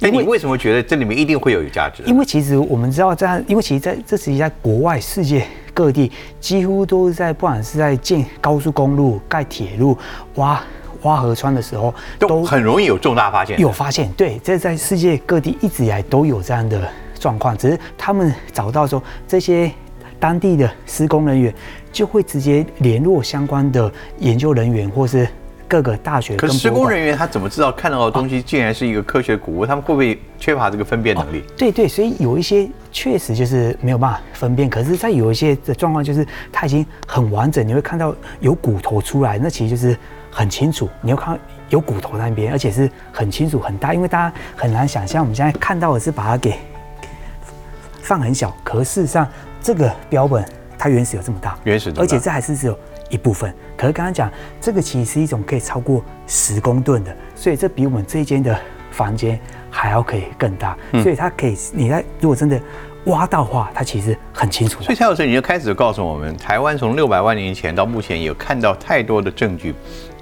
[0.00, 2.02] 那你为什么觉得这里面一定会有有价值？
[2.04, 9.96] 因为其实我们知道在，因为其实在这其实在国外世界各地几乎都是在不管是在建高速公路、盖铁路、
[10.34, 10.62] 挖
[11.02, 13.58] 挖河川的时候，都很容易有重大发现。
[13.60, 14.10] 有发现。
[14.12, 19.70] 对，这在世界各地一直以来都有这样的状况，只是他们找到说这些
[20.18, 21.54] 当地的施工人员
[21.92, 25.28] 就会直接联络相关的研究人员或是
[25.68, 29.66] 各个大学可是施工人员他怎么知道看到的东西竟然是一个科学古物？
[29.66, 31.42] 他们会不会缺乏这个分辨能力？
[31.56, 39.98] 对对，所以有一些确实就是没有办法分辨，可是，在有一些的状况，就是它已经很完整，你会看到有骨头出来，那其实就是
[40.36, 46.58] 很清楚，你要看到有骨头在那边，而且是很清楚很大，因为大家很难想象，我们现在看到的是把它给
[48.02, 49.26] 放很小，可是事实上
[49.62, 50.46] 这个标本
[50.76, 53.50] 它原始有这么大，原始的而且这还是只有一部分。
[53.78, 58.54] 可是刚刚讲，这个其实是一种可以超过十公吨的，所以这比我们这一间的
[58.90, 60.76] 房间还要可以更大。
[60.92, 62.60] 嗯所以它可以，你在如果真的
[63.06, 64.82] 挖到的话，它其实很清楚。
[64.82, 69.74] 所以蔡老师，你就开始告诉我们，台湾从六百万年前到目前，有看到太多的证据，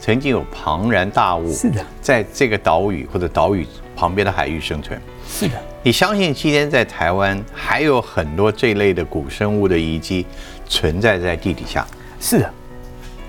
[0.04, 1.82] 曾经有庞然大物是的。
[2.02, 5.00] 在这个岛屿或者岛屿旁边的海域生存。
[5.26, 10.26] 是的，你相信今天在台湾还有很多这类的古生物的遗迹
[10.68, 11.86] 存在在地底下，
[12.20, 12.52] 是的，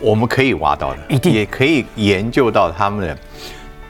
[0.01, 1.31] 我们可以挖到的，一定。
[1.31, 3.17] 也可以研究到他们的，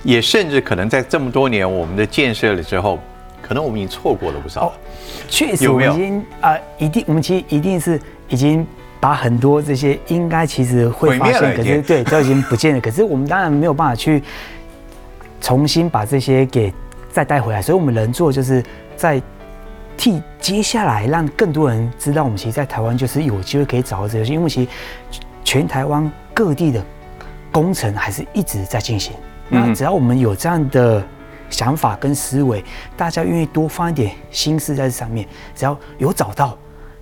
[0.04, 3.00] 也甚至可能在这么多年我们的建设了之后，
[3.42, 4.68] 可能我们已经错过了不少。
[4.68, 4.74] 哦
[5.28, 5.94] 确实我有没有？
[5.94, 8.68] 们已经啊、一定我们其实一定是已经
[9.00, 12.82] 把很多这些应该其实会发现，可是对都已经不见了。
[12.82, 14.24] 可是我们当然没有办法去
[15.42, 16.74] 重新把这些给
[17.12, 18.64] 再带回来，所以我们能做就是
[18.96, 19.22] 在
[19.96, 24.70] 替接下来让更多人知道，我们其实在台湾就是有机会可以找到这些，因为其实
[25.44, 26.84] 全台湾各地的
[27.52, 29.14] 工程还是一直在进行。
[29.48, 31.04] 那只要我们有这样的
[31.50, 32.64] 想法跟思维，
[32.98, 36.58] 大家愿意多放一点心思在这上面，只要有找到，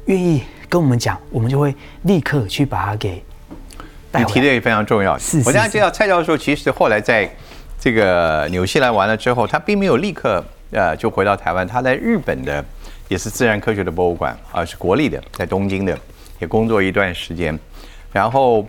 [0.05, 0.43] 愿意
[0.73, 3.23] 跟我们讲，我们就会立刻去把它给。
[4.15, 5.15] 你提的也非常重要。
[5.19, 7.29] 是是是我大家知道蔡教授其实后来在
[7.79, 12.65] 这个纽西兰完了之后，他并没有立刻呃就回到台湾，他在日本的
[13.07, 15.95] 也是自然科学的博物馆啊，是国立的，在东京的
[16.39, 17.55] 也工作一段时间，
[18.11, 18.67] 然后。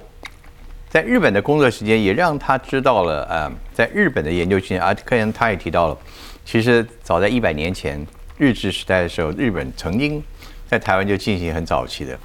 [0.91, 5.99] 在日本的工作时间也让他知道了，呃，在日本的研究经验，而科研他也提到了，
[6.45, 8.07] 其实早在一百年前
[8.39, 10.23] 日治时代的时候，日本曾经
[10.69, 12.19] 在台湾就进行很早期的，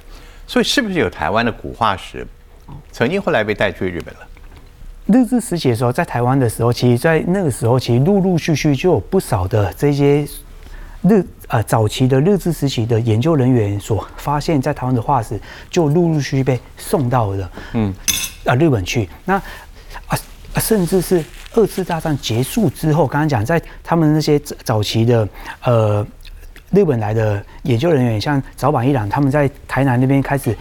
[0.46, 2.26] 所以是不是有台湾的古化石，
[2.92, 4.20] 曾经后来被带去日本了？
[5.06, 10.24] 日治时期的时候，在台湾的时候，其实，在那个时候，其实陆陆续续就有不少的这些
[11.02, 17.92] 日呃早期的日治时期的研究人员所发现，在台湾的化石，就陆陆续续被送到了嗯
[18.44, 19.08] 啊日本去。
[19.24, 20.18] 那啊
[20.54, 21.24] 啊甚至是
[21.54, 25.28] 二次大战结束之后，刚刚讲在他们那些早早期的
[25.64, 26.06] 呃
[26.70, 30.56] 日本来的研究人员，像早坂一郎，他们在台南那边开始。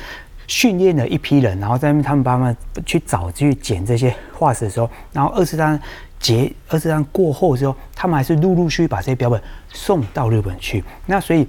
[0.51, 5.79] 训练了一批人，然后在他们帮他们去找去捡这些化石的时候，然后二次大战
[6.19, 9.39] 结二次大战过后之后，他们还是陆陆续续把这些标本
[9.71, 10.83] 送到日本去。
[11.05, 11.47] 那所以，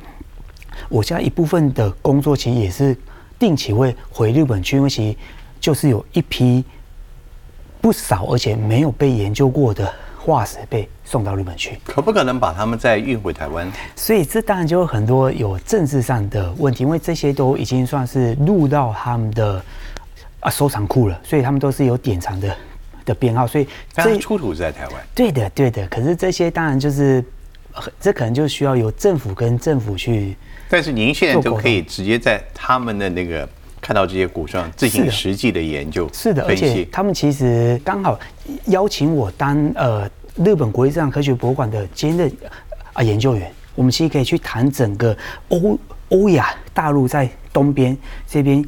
[0.90, 2.94] 我现在一部分的工作其实也是
[3.38, 5.16] 定期会回日本去，因为其实
[5.59, 6.62] 就是有一批
[7.81, 9.90] 不少而且没有被研究过的
[10.23, 11.79] 化石被送到日本去。
[11.85, 13.67] 可不可能把他们再运回台湾？
[13.97, 19.63] 所以这当然就有很多有政治上的问题，因为这些都已经算是入到他们的
[20.41, 22.55] 啊收藏库了，所以他们都是有典藏的
[23.07, 24.95] 的编号，所以这出土是在台湾。
[25.15, 25.87] 对的对的。
[25.89, 27.25] 可是这些当然就是，
[27.73, 30.37] 呃这可能就需要由政府跟政府去
[30.69, 33.49] 但是您现在都做沟通可以直接在他们的那个
[33.81, 36.55] 看到这些古上进是的行实际的研究、是的，而。
[36.55, 38.19] 且他们其实刚好
[38.66, 42.31] 邀请我当呃日本国立自然科学博物馆的兼任
[42.93, 45.16] 啊研究员，我们其实可以去谈整个
[45.49, 45.79] 欧
[46.11, 47.97] 欧亚大陆在东边
[48.29, 48.62] 这边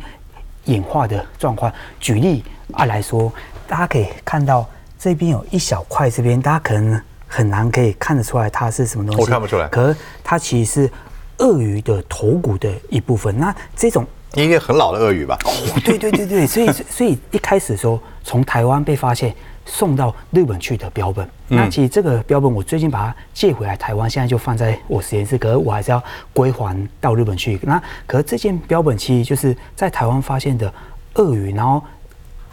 [0.65, 1.71] 演化的状况。
[2.01, 3.31] 举例啊来说，
[3.67, 4.67] 大家可以看到
[4.99, 10.91] 这边有一小块，这边大家可能很难可以看得出来它是什么东西，我看不出来可是它其实是
[11.39, 13.37] 鳄鱼的头骨的一部分。
[13.39, 15.39] 那这种应该很老的鳄鱼吧？
[15.45, 15.51] 哦，
[15.85, 19.35] 对对对对，所以所以一开始的时候，从台湾被发现
[19.67, 27.59] 送到日本去的标本，那其实这个标本我最近把它借回来台湾，现在就放在我实验室，可是我还是要归还到日本去。
[27.63, 30.73] 那可是这件标本其实就是在台湾发现的
[31.15, 31.83] 鳄鱼，然后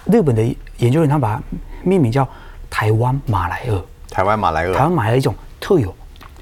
[0.05, 0.43] 日本的
[0.77, 1.43] 研究人员他把它
[1.83, 2.27] 命名叫
[2.69, 3.85] 台湾马来鳄。
[4.09, 5.95] 台湾马来鳄台鳄湾马来一种特有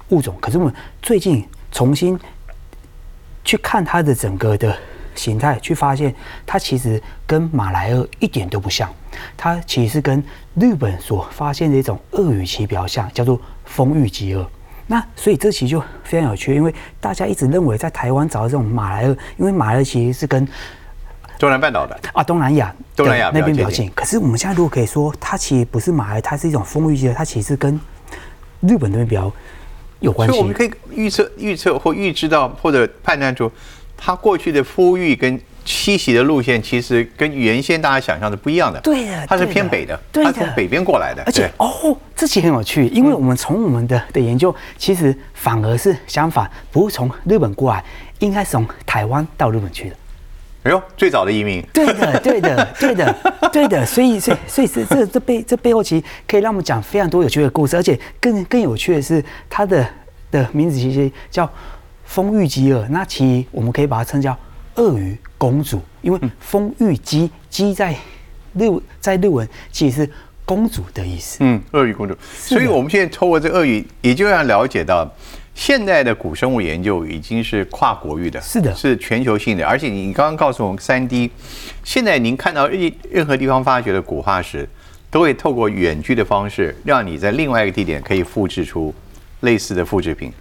[0.10, 2.18] 物种，可是我们最近重新
[3.44, 4.76] 去看它的整个的
[5.18, 6.14] 形态，去发现
[6.46, 8.90] 它其实跟马来鳄一点都不像，
[9.36, 10.24] 它其实是跟
[10.56, 14.48] 日本所发现的一种鳄鱼其实比较像，叫做丰玉鸡鳄。
[14.90, 20.48] 那所以这其实就非常有趣，因为大家一直认为在台湾找到这种马来鳄，因为马来鳄其实是跟
[21.38, 22.00] 东南半岛的。
[22.14, 23.92] 啊，东南亚东南亚那边比较接近。
[23.94, 27.78] 可是我们现在如果可以说，它其实不是马来，它是一种丰裕鸡，它其实跟
[28.62, 29.30] 日本那边比较
[30.00, 30.56] 有关系所以我们。
[30.56, 33.52] 可以预测、预测或预知到，或者判断出，
[33.98, 38.80] 它过去的孵育跟栖息的路线，其实跟原先大家想象的不一样的。
[38.80, 41.22] 对的他是偏北的，他从北边过来的。
[41.26, 47.84] 而且哦，这其实很有趣，因为我们从我们的的研究，其实反而是相反，不是从日本过来，
[48.20, 49.96] 应该是从台湾到日本去的。
[50.64, 53.16] 哎呦，最早的移民，对的，对的，对的，
[53.54, 53.86] 对的。
[53.86, 59.86] 所以，所以，所以这这这背这背后其实可以让我们讲非常多有趣的故事，而且更更有趣的是，他的
[60.30, 61.50] 的名字其实叫
[62.08, 62.88] 丰裕鸡鳄。
[62.90, 64.36] 那其实我们可以把它称叫
[64.76, 67.96] 鳄鱼公主，因为丰裕鸡鸡在
[68.54, 68.68] 日
[69.00, 70.12] 在日文其实是
[70.46, 71.38] 公主的意思。
[71.42, 72.18] 嗯，鳄鱼公主。
[72.34, 75.08] 所以我们现在透过这鳄鱼，也就要了解到，
[75.54, 79.66] 现代的古生物研究已经是跨国域的，是的是全球性的。
[79.66, 81.30] 而且你刚刚告诉我们三 D，
[81.84, 84.68] 现在您看到任任何地方发掘的古化石，
[85.12, 88.94] 都会透过远距的方式，让你在另外一个地点可以复制出
[89.42, 90.32] 类似的复制品，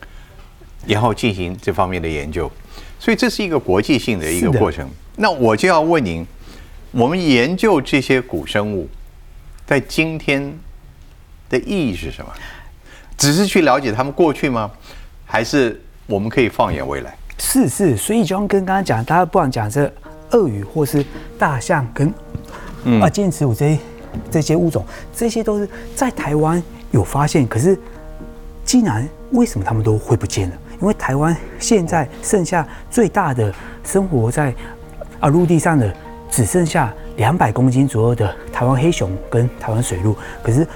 [0.87, 2.51] 然后进行这方面的研究。
[2.99, 4.89] 所以这是一个国际性的一个过程。
[5.17, 6.27] 那我就要问您，
[6.93, 8.89] 我们研究这些古生物，
[9.67, 10.53] 在今天
[11.49, 12.33] 的意义是什么？
[13.17, 14.71] 只是去了解他们过去吗？
[15.25, 17.17] 还是我们可以放眼未来？
[17.39, 19.93] 是是，所以就像跟刚刚讲，大家不管讲这
[20.31, 21.05] 鳄鱼或是
[21.39, 22.13] 大象跟
[22.85, 23.79] 嗯啊剑齿虎这些
[24.31, 27.79] 这些物种，这些都是在台湾有发现，可是
[28.65, 30.57] 竟然为什么他们都会不见了？
[30.81, 33.53] 因为台湾现在剩下最大的
[33.85, 34.55] 生活在
[35.21, 35.93] 啊陆地上的
[36.31, 40.67] 只剩下两百公斤左右的台湾黑熊跟台湾水鹿，可是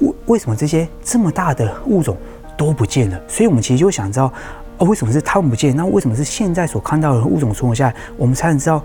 [0.00, 2.16] 为为什么这些这么大的物种
[2.56, 3.20] 都不见了？
[3.28, 4.32] 所以我们其实就想知道，
[4.78, 5.76] 哦，为什么是它们不见？
[5.76, 7.94] 那为什么是现在所看到的物种存活下来？
[8.16, 8.82] 我们才能知道，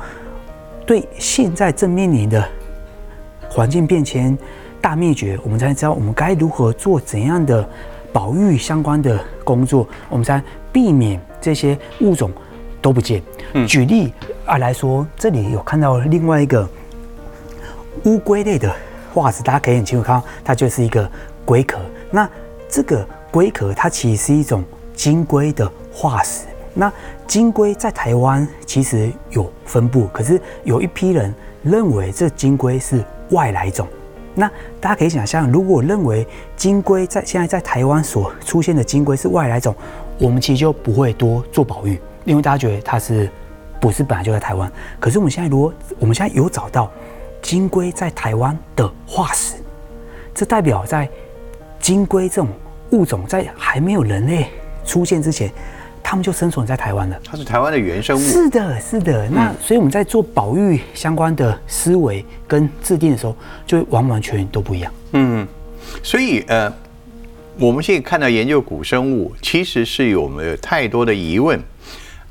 [0.85, 2.43] 对现在正面临的
[3.49, 4.37] 环境变迁、
[4.81, 7.67] 大灭绝，我们才知道我们该如何做怎样的
[8.11, 12.29] 保育相关的工作，我们才避免这些物种
[12.81, 13.23] 都不见。
[13.65, 14.13] 举例
[14.45, 16.67] 啊来说，这里有看到另外一个
[18.03, 18.69] 乌龟类的
[19.13, 21.09] 化石，大家可以很清楚看到，它就是一个
[21.45, 21.79] 龟壳。
[22.11, 22.29] 那
[22.67, 24.61] 这个龟壳它其实是一种
[24.93, 26.45] 金龟的化石。
[26.73, 26.91] 那
[27.25, 31.33] 金龟在台湾其实有分布，可是有一批人
[31.63, 33.87] 认为这金龟是外来种。
[34.39, 34.47] 那
[34.79, 39.75] 大家可以想象，如果认为金龟在现在在台湾所出现的金龟是外来种，
[40.19, 43.27] 我们其实就不会多做保育，因为大家觉得它是
[43.79, 44.71] 不是本来就在台湾。
[44.99, 46.91] 可是我们现在如果我们现在有找到
[47.41, 49.55] 金龟在台湾的化石，
[50.35, 51.09] 这代表在
[51.79, 52.47] 金龟这种
[52.91, 54.45] 物种在还没有人类
[54.85, 55.51] 出现之前，
[56.09, 57.19] 它们就生存在台湾了。
[57.21, 58.19] 它是台湾的原生物。
[58.21, 59.27] 是的，是的。
[59.27, 64.89] 那所以我们在做保育相关的思维跟制定的时候，就完完全全都不一样。
[65.11, 65.45] 嗯，
[66.01, 66.73] 所以呃，
[67.59, 71.61] 我们现在看到研究古生物，其实是有我们有太多的疑问，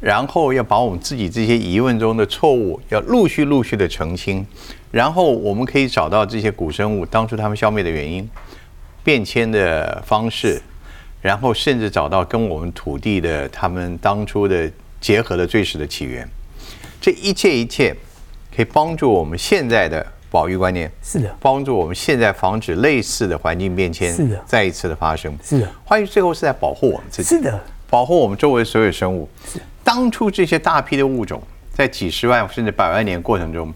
[0.00, 4.46] 然后要把我们自己这些疑问中的错误，要陆续陆续的澄清，
[4.90, 8.26] 然后我们可以找到这些古生物当初它们消灭的原因、
[9.04, 10.62] 变迁的方式，
[11.20, 16.28] 然后甚至找到跟我们土地的他们当初的结合的最始的起源。
[17.00, 17.94] 这一切一切，
[18.54, 20.90] 可以帮助我们现在的保育观念。
[21.02, 25.36] 是的，帮助我们现在防止类似的环境变迁是的再一次的发生。
[25.42, 29.28] 是的欢迎最后是在保护我们自己，是的，保护我们周围所有生物。
[29.46, 31.40] 是当初这些大批的物种
[31.72, 33.72] 在几十万甚至百万年过程中，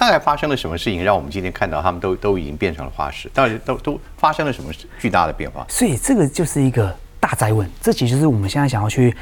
[0.00, 3.30] 大概发生了什么事情，让我们今天看到它们都都已经变成了化石？
[3.34, 5.62] 到底都都发生了什么巨大的变化？
[5.68, 9.14] 所以这个就是一个大灾问，这其实是我们现在想要去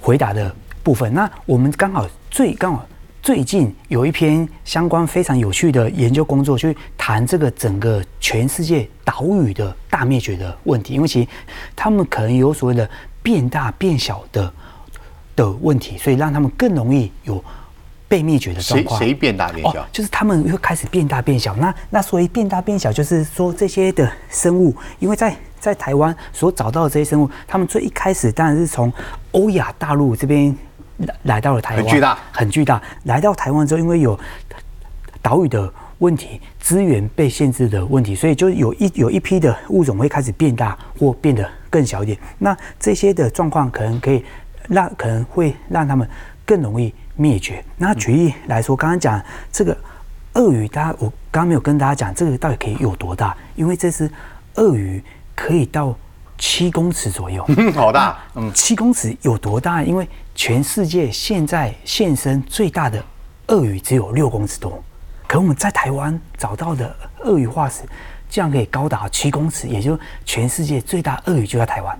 [0.00, 1.12] 回答的部分。
[1.12, 2.86] 那我们刚好最刚好
[3.20, 11.28] 最近有一篇相关非常有趣的研究工作，去谈这个整个全世界岛屿的大灭绝的问题，因为其实
[11.74, 12.88] 他们可能有所谓的
[13.24, 14.54] 变大变小的
[15.34, 17.42] 的问题，所以让他们更容易有
[18.10, 18.98] 被灭绝的状况。
[18.98, 19.86] 谁谁变大变小哦？
[19.92, 21.54] 就是他们会开始变大变小。
[21.54, 28.92] 那那所以变大变小，就是说这些的生物，因为在在台湾所找到的这些生物，他们最一开始当然是从
[29.30, 30.52] 欧亚大陆这边
[30.98, 32.82] 来来到了台湾，很巨大很巨大。
[33.04, 34.18] 来到台湾之后，因为有
[35.22, 42.18] 岛屿的问题、资源被限制的问题，所以就有一有一批的物种会开始变大或变得更小一点。
[42.38, 44.24] 那这些的状况可能可以
[44.68, 46.08] 让可能会让他们
[46.44, 47.62] 更容易灭绝。
[47.76, 49.76] 那举例来说，刚刚讲这个
[50.32, 54.10] 鳄鱼，大家我刚刚没有跟大家讲这个到底可以有多大，因为这只
[54.54, 55.04] 鳄鱼
[55.36, 55.94] 可以到
[56.38, 57.44] 七公尺左右。
[57.48, 59.82] 嗯， 好大，嗯，七公尺有多大？
[59.82, 63.04] 因为全世界现在现身最大的
[63.48, 64.82] 鳄鱼只有六公尺多，
[65.26, 67.82] 可我们在台湾找到的鳄鱼化石，
[68.30, 71.98] 竟然可以高达七公尺，也就是全世界最大鳄鱼就在台湾。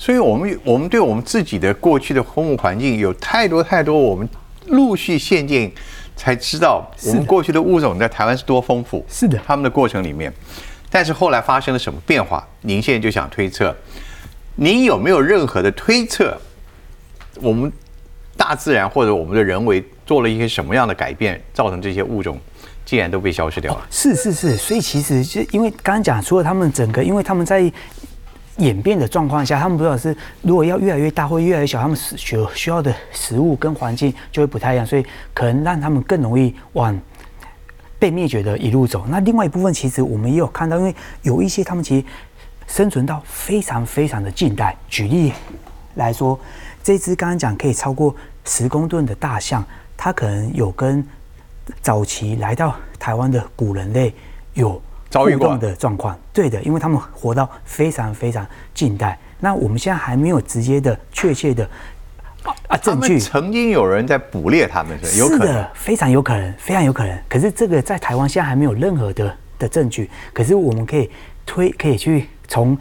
[0.00, 4.26] 所以我们我们对我们自己的过去的生物环境有太多太多，我们
[4.68, 5.70] 陆续现见
[6.16, 9.04] 才知道，我们过去的物种在台湾是多丰富。
[9.10, 10.32] 是的他们的过程里面，
[10.88, 12.42] 但是后来发生了什么变化？
[12.62, 13.76] 您现在就想推测，
[14.54, 16.34] 您有没有任何的推测？
[17.34, 17.70] 我们
[18.38, 22.40] 大自然或者我们的人为做了一些什么样的改变，造成这些物种
[22.86, 23.86] 竟然都被消失掉了？
[23.90, 27.70] 是是是，所以其实就因为刚刚讲，除了他们整个，因为他们在
[28.60, 36.98] 演变的状况下，他们不知道是如果要越来越大或越来越小，他们需需需要的食物跟环境就会不太一样，所以可能让他们更容易往
[37.98, 39.04] 被灭绝的一路走。
[39.08, 42.06] 那另外一部分，其实我们也有看到，因为有一些他们其实
[42.66, 44.76] 生存到非常非常的近代。
[44.88, 45.32] 举例
[45.94, 46.38] 来说，
[46.82, 49.64] 这只刚刚讲可以超过十公吨的大象，
[49.96, 51.06] 它可能有跟
[51.82, 54.14] 早期来到台湾的古人类
[54.54, 54.80] 有
[55.10, 56.18] 遭遇过的状况。
[56.32, 59.18] 对的，因为他们活到非常非常近代。
[59.40, 61.68] 那我们现在还没有直接的、确切的
[62.68, 63.18] 啊证据。
[63.18, 65.46] 曾经有人在捕猎他们，是有可能。
[65.46, 67.18] 是的，非常有可能，非常有可能。
[67.28, 70.08] 可是这个在台湾现在还没有任何的的证据。
[70.32, 71.10] 可是我们可以
[71.44, 72.78] 推，可以去从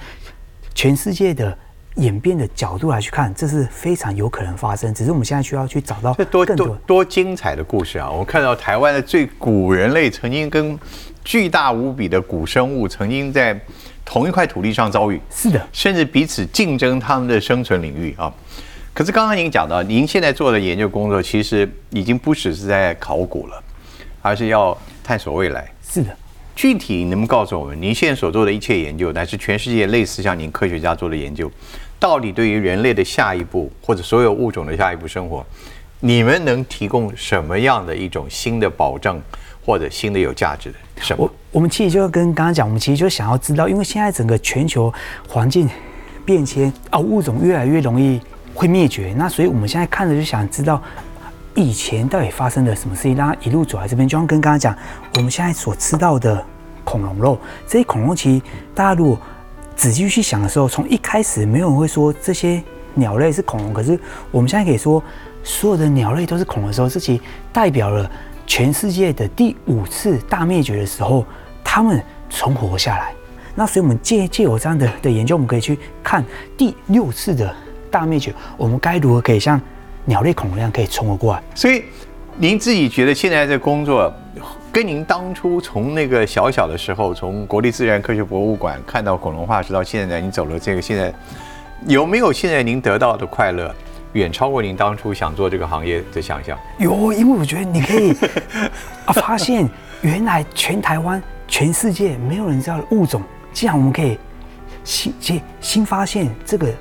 [0.75, 1.57] 全世界的
[1.95, 4.93] 演变的角度来去看，这是非常有可能发生。
[4.93, 6.77] 只是我们现在需要去找到更多。
[6.85, 8.09] 多精彩的故事啊！
[8.09, 10.77] 我看到台湾的最古人类曾经跟
[11.23, 13.59] 巨大无比的古生物曾经在
[14.03, 18.33] 同一块土地上遭遇，是的，甚至彼此竞争他们的生存领域啊。
[18.93, 23.63] 可是刚刚您讲到，您现在做的研究工作其实已经不只是在考古了，
[24.21, 25.69] 而是要探索未来。
[25.87, 26.09] 是的。
[26.55, 31.49] 具体你能不能告诉我们，您现在所做的一切研究，乃至全世界类似像您科学家做的研究，
[31.97, 35.45] 到底对于人类的下一步，或者所有物种的下一步生活，
[36.01, 39.21] 你们能提供什么样的一种新的保证，
[39.69, 41.31] 或者新的有价值的什么我？
[41.51, 44.91] 我们其实就跟刚刚讲，我们其实就想要知道，因为现在整个全球
[45.27, 45.69] 环境
[46.25, 48.19] 变迁啊，物种越来越容易
[48.55, 50.81] 会灭绝，那所以我们现在看着就想知道。
[51.53, 53.15] 以前到底发生了什么事情？
[53.15, 54.75] 让它一路走来这边，就像跟刚刚讲，
[55.17, 56.43] 我们现在所吃到的
[56.83, 58.41] 恐龙肉，这些恐龙其实
[58.73, 59.19] 大家如果
[59.75, 62.63] 仔细去想的时候，从一开始没有人会说这些
[62.95, 63.99] 鸟类是恐龙，可是
[64.31, 65.03] 我们现在可以说
[65.43, 68.09] 所有的鸟类都是恐龙的时候，这其实代表了
[68.49, 71.23] 全世界的第五次大灭绝的时候，
[71.63, 73.13] 他们存活下来。
[73.53, 76.25] 那所以我们借借有这样的的研究，我们可以去看
[76.57, 77.55] 第六次的
[77.91, 79.61] 大灭绝，我们该如何可以像。
[80.05, 81.83] 鸟类恐龙一样可以冲了过来，所以
[82.37, 84.11] 您自己觉得现在这工作，
[84.71, 91.13] 跟您当初从那个小小的时候，从国立自然科学博物馆看到恐龙化石到现在，你走了这个现在，
[91.85, 93.75] 有没有现在您得到的快乐，
[94.13, 96.57] 远超过您当初想做这个行业的想象？
[96.77, 98.11] 有，因为我觉得你可以
[99.05, 99.69] 啊，发现
[100.01, 103.21] 原来全台湾、全世界没有人知道的物种，
[103.53, 104.17] 既然我们可以
[104.83, 106.73] 新新新发现这个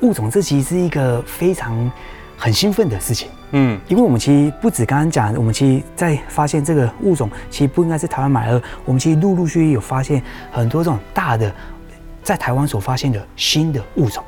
[0.00, 1.90] 物种，这其实是一个非常。
[2.34, 10.20] 很兴奋的事情，嗯，因为我们其实不止刚刚讲，我们其实在发现这个物种其实不应该是台湾买二，我们其实陆陆续续有发现
[10.50, 11.54] 很多这种大的
[12.20, 14.24] 在台湾所发现的新的物种，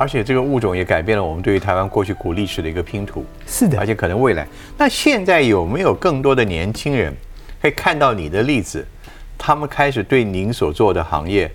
[0.00, 4.46] 而且这个物种也改变了我们对于台湾过去古历史的一个拼图，是的，而且可能未来，
[4.78, 7.14] 那现在有没有更多的年轻人
[7.60, 8.82] 可以看到你的例子，
[9.36, 11.52] 他们开始对您所做的行业？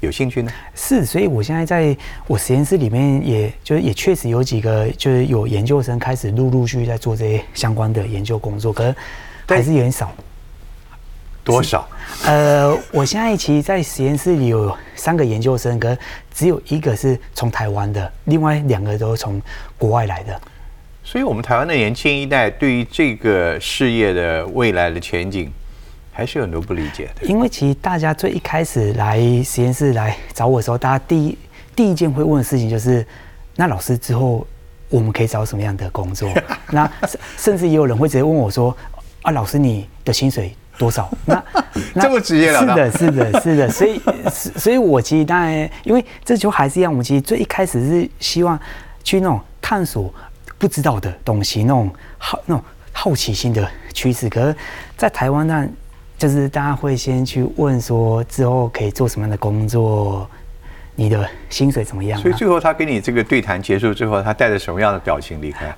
[0.00, 0.52] 有兴趣呢？
[0.74, 8.94] 是，所以我现在在我实验室里面，也就是也确实有几个，就是有研究生开始陆陆续续在做这些相关的研究工作，可是
[9.48, 10.12] 还是有点少。
[11.52, 11.88] 多少？
[12.24, 15.96] 呃，我现在其实，在实验室里有三个研究生，可
[16.32, 19.40] 只有一个是从台湾的，另外两个都是从
[19.76, 20.40] 国外来的。
[21.02, 25.50] 所以，我们台湾的年轻一代对于这个事业的未来的前景。
[26.10, 31.38] 还是有很多不理解的，因为其实大家最一开始来实验室来找我的时候，大家第一
[31.76, 33.06] 第一件会问的事情就是，
[33.54, 34.44] 那老师之后
[34.88, 36.28] 我们可以找什么样的工作？
[36.72, 36.90] 那
[37.36, 38.76] 甚至也有人会直接问我说，
[39.22, 41.10] 啊，老师你的薪水多少？
[41.92, 42.60] 那这么职业了？
[42.60, 43.70] 是的，是的，是的。
[43.70, 44.00] 所以，
[44.56, 48.58] 所以我其实当然，因为这就还是一样，我们其实最一开始是希望
[49.02, 50.12] 去那种探索
[50.56, 54.30] 不知道的东西，那种好那种好奇心的趋势。
[54.30, 54.56] 可是，
[54.96, 55.68] 在台湾那。
[56.18, 60.28] 就是大家会先去问说之后可以做什么样的工作，
[60.96, 62.20] 你的薪水怎么样？
[62.20, 65.72] 所以最后他跟你这个对谈结束之后，他带着什么样的表情离开？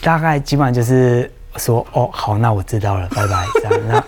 [0.00, 4.04] 大概基本上就是说：“哦，好，那我知道了，拜拜。”这样，那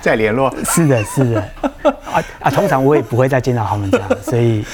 [0.00, 0.54] 再联络。
[0.64, 1.40] 是的，是的。
[1.82, 4.64] 啊啊，通常我也不会再见到他们这样，所以。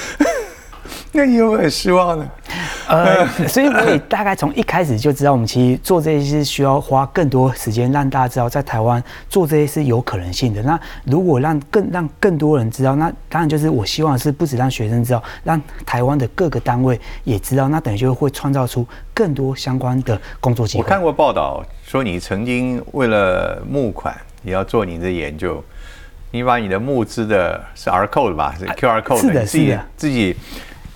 [1.13, 2.29] 那你有没有很失望呢？
[2.89, 10.63] 呃， 所以我也大概从一开始就知道，我们其实做这些是需要花更多时间，让大家知道在台湾做这些是有可能性的。
[10.63, 20.85] 那如果让更让更多人知道，那当然就是我希望是不止让学生知道，让台湾的各个单位也知道，那等于就会创造出更多相关的工作机会。
[20.85, 25.63] 我看过报道说，你曾经为了募款，也要做你的研究，
[26.31, 30.37] 你把你的募资的是 R code 吧，是 QR code，是的，是的，自己。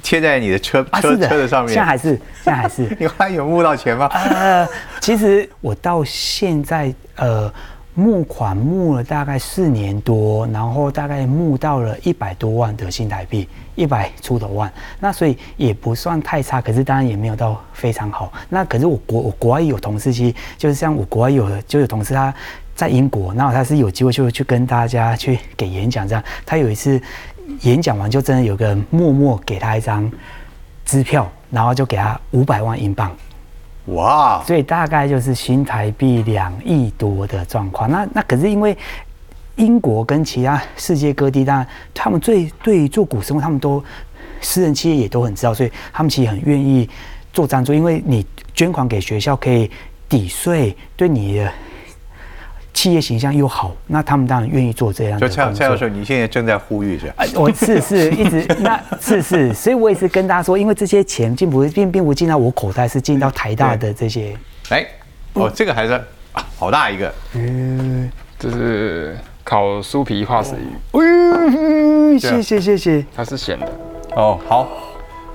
[0.03, 2.09] 贴在你的车车车的上面，现在还是
[2.42, 4.07] 现在还是， 你还有募到钱吗？
[4.09, 4.68] 呃，
[5.00, 7.53] 其实我到现在呃
[7.94, 18.32] 募款募了大概四年多，然后大概募到了一百多万的新台币，一百出头万，那所以也不算太差，可是当然也没有到非常好。
[18.48, 22.34] 那可是我国我国外有同事，其实就是像我国外有的就有同事他
[22.74, 27.00] 在英国，然后他是有机会就去跟大家去给演讲这样，他有一次。
[27.61, 30.11] 演讲完就真的有个人默默给他一张
[30.84, 33.14] 支票，然后就给他五百万英镑，
[33.86, 34.42] 哇！
[34.46, 37.90] 所以大概就是新台币两亿多的状况。
[37.90, 38.76] 那那可是因为
[39.57, 43.82] 英国跟其他世界各地，当然他们最对做古生物，他们都
[44.40, 46.88] 私人企业也都很知道，所以他们其实很愿意
[47.32, 49.70] 做赞助，因为你捐款给学校可以
[50.09, 51.53] 抵税，对你的
[52.75, 55.53] 企业形象又好，那他们当然愿意做这样的就蔡。
[55.53, 64.37] 蔡教授，你现在正在呼吁是，啊，我是是一直 那是是，所以我也是跟大家说，因为这些钱进不并并不进到我口袋，是进到台大的这些。
[64.70, 64.87] 哎，
[65.35, 65.93] 哦，这个还是
[66.33, 73.05] 啊好大一个，嗯，这是烤酥皮化石鱼，嗯，谢谢谢谢。
[73.14, 73.70] 它是咸的。
[74.14, 74.68] 哦，好，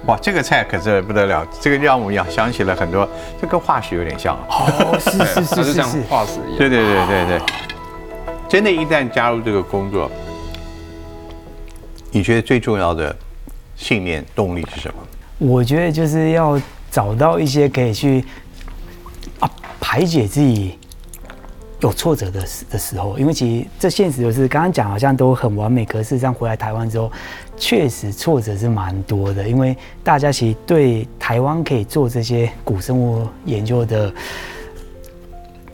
[0.07, 3.07] 哇，这个菜可是不得了，这个让我们想起了很多，
[3.41, 4.45] 这跟化石有点像啊。
[4.49, 5.11] 哦，是
[5.43, 6.57] 是是是像是，化石一样。
[6.57, 7.41] 对对对对对，
[8.47, 10.09] 真的，一旦加入这个工作，
[12.09, 13.13] 你觉得最重要的
[13.75, 14.95] 信念动力是什么？
[15.39, 18.23] 我觉得就是要找到一些可以去
[19.39, 20.79] 啊排解自己
[21.81, 27.11] 有挫折的时的时候，因为其实这现实就是刚刚讲好像都很完美，可是事实上回来台湾之后，
[27.57, 34.13] 确实挫折是蛮多的，因为大家其实对台湾可以做这些古生物研究的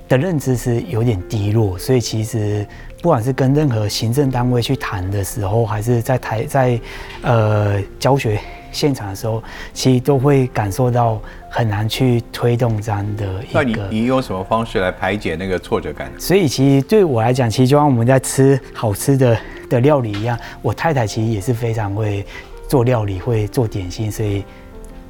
[0.08, 2.66] 的认知是有点低落，所以其实
[3.02, 6.80] 不管是跟任何行政单位去谈的时候，还是在台在
[7.22, 8.40] 呃教学
[8.74, 9.42] 现场的时候，
[9.74, 13.88] 其实都会感受到很难去推动这样的那你一个。
[13.90, 16.12] 你用什么方式来排解那个挫折感？
[16.18, 19.38] 所以其实对我来讲，其实就像我们在吃好吃的
[19.70, 22.26] 的料理一样，我太太其实也是非常会
[22.68, 24.44] 做料理，会做点心，所以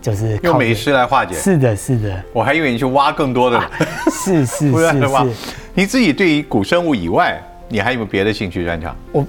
[0.02, 1.34] 就是靠用美食来化解？
[1.36, 3.66] 是的，是的，我还以为你去挖更多的呢，
[4.12, 5.32] 是是是是。
[5.74, 8.96] 你自己对于古生物以外，你还有没有别的兴趣专长？
[9.12, 9.26] 我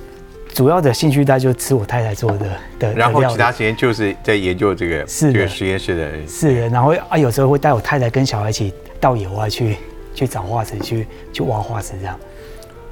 [0.55, 2.47] 主要的兴趣大概就是吃我太太做的
[2.79, 6.29] 的然后其他时间就是在研究这个是个实验室的。
[6.29, 9.77] 是的，然后啊有时候会带我太太跟小孩一起到野外去
[10.15, 12.17] 去找化石，去去挖化石这样。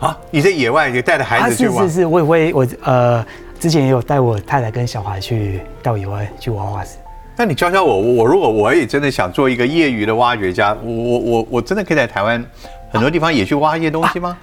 [0.00, 3.24] 啊，你在野外也带着孩子去挖是是，是，我也会我呃
[3.60, 6.96] 之前也有带我太太跟小孩去到野外去挖化石。
[7.36, 12.44] 那你教教我，我如果我也真的想做一个业余的挖掘家，我我我我真的可以在台湾
[12.90, 14.36] 很多地方也去挖一些东西吗？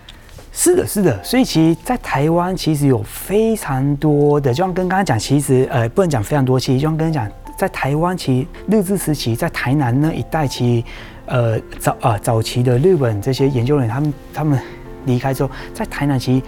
[0.51, 10.83] 是的，是的，所以其实，在台湾其实有非常多的，就像跟刚刚讲，其实呃不能讲非常多，其实就像跟刚刚讲，在台湾其实日治时期，在台南那一带，其实
[11.27, 14.59] 呃早啊、早期的日本这些研究人员，他们他们
[15.05, 16.43] 离开之后，在台南其实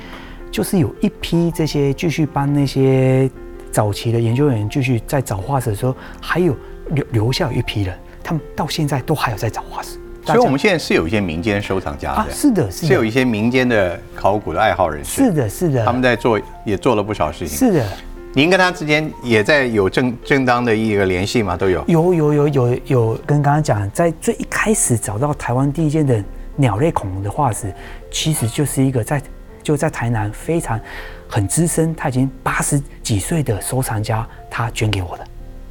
[0.51, 3.29] 就是有一批这些继续帮那些
[3.71, 6.55] 早期的研究人员继续在找化石的时候，还有
[6.89, 9.97] 留留下一批人，他们到现在都还有在找化石。
[10.33, 17.57] 所以我们现在是有一些民间收藏家啊的，是的是的是有一些民间的考古的爱好人士，是的，是的，他们在做，也做了不少事情。
[17.57, 17.85] 是的。
[18.33, 21.57] 您跟他之间也在有正正当的一个联系吗？
[21.57, 21.83] 都有。
[21.87, 26.23] 有有有有有，跟刚刚讲，在最一开始找到台湾第一件的
[26.55, 27.73] 鸟类恐龙的化石，
[28.09, 29.21] 其实就是一个在
[29.61, 30.79] 就在台南非常
[31.27, 35.23] 很资深，他已经八十几岁的收藏家，他捐给我的。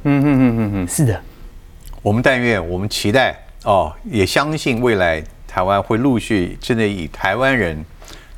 [0.03, 0.87] 嗯嗯嗯嗯嗯。
[0.87, 1.19] 是的，
[2.03, 7.85] 我们但愿，我们期待哦，也相信未来台湾会陆续真的以台湾人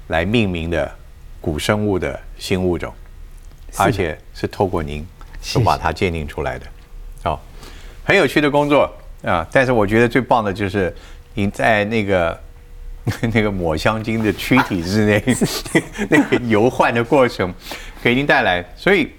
[0.08, 0.92] 来命名的
[1.40, 2.94] 古生物的新物种，
[3.78, 5.06] 而且是透过您
[5.54, 6.66] 都把它鉴定出来的，
[7.24, 7.40] 哦，
[8.04, 8.92] 很有趣的工作
[9.24, 9.48] 啊！
[9.52, 10.94] 但是我觉得最棒的就是
[11.34, 12.42] 您在那个
[13.34, 15.24] 那个抹香鲸的躯体之内
[16.10, 17.54] 那个游换的过程，
[18.02, 19.10] 给您带来，所以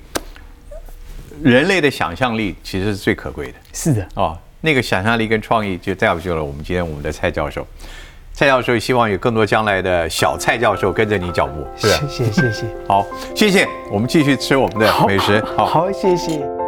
[1.43, 3.55] 人类的想象力其实是最可贵的。
[3.73, 7.67] 是的，哦，那个想象力跟创意就带不去了我们今天我们的蔡教授。
[8.33, 11.65] 蔡教授希望有更多将来的小蔡教授跟着你脚步？
[11.77, 15.39] 谢谢谢谢，好，谢谢，我们继续吃我们的美食。
[15.55, 16.64] 好，好，谢谢。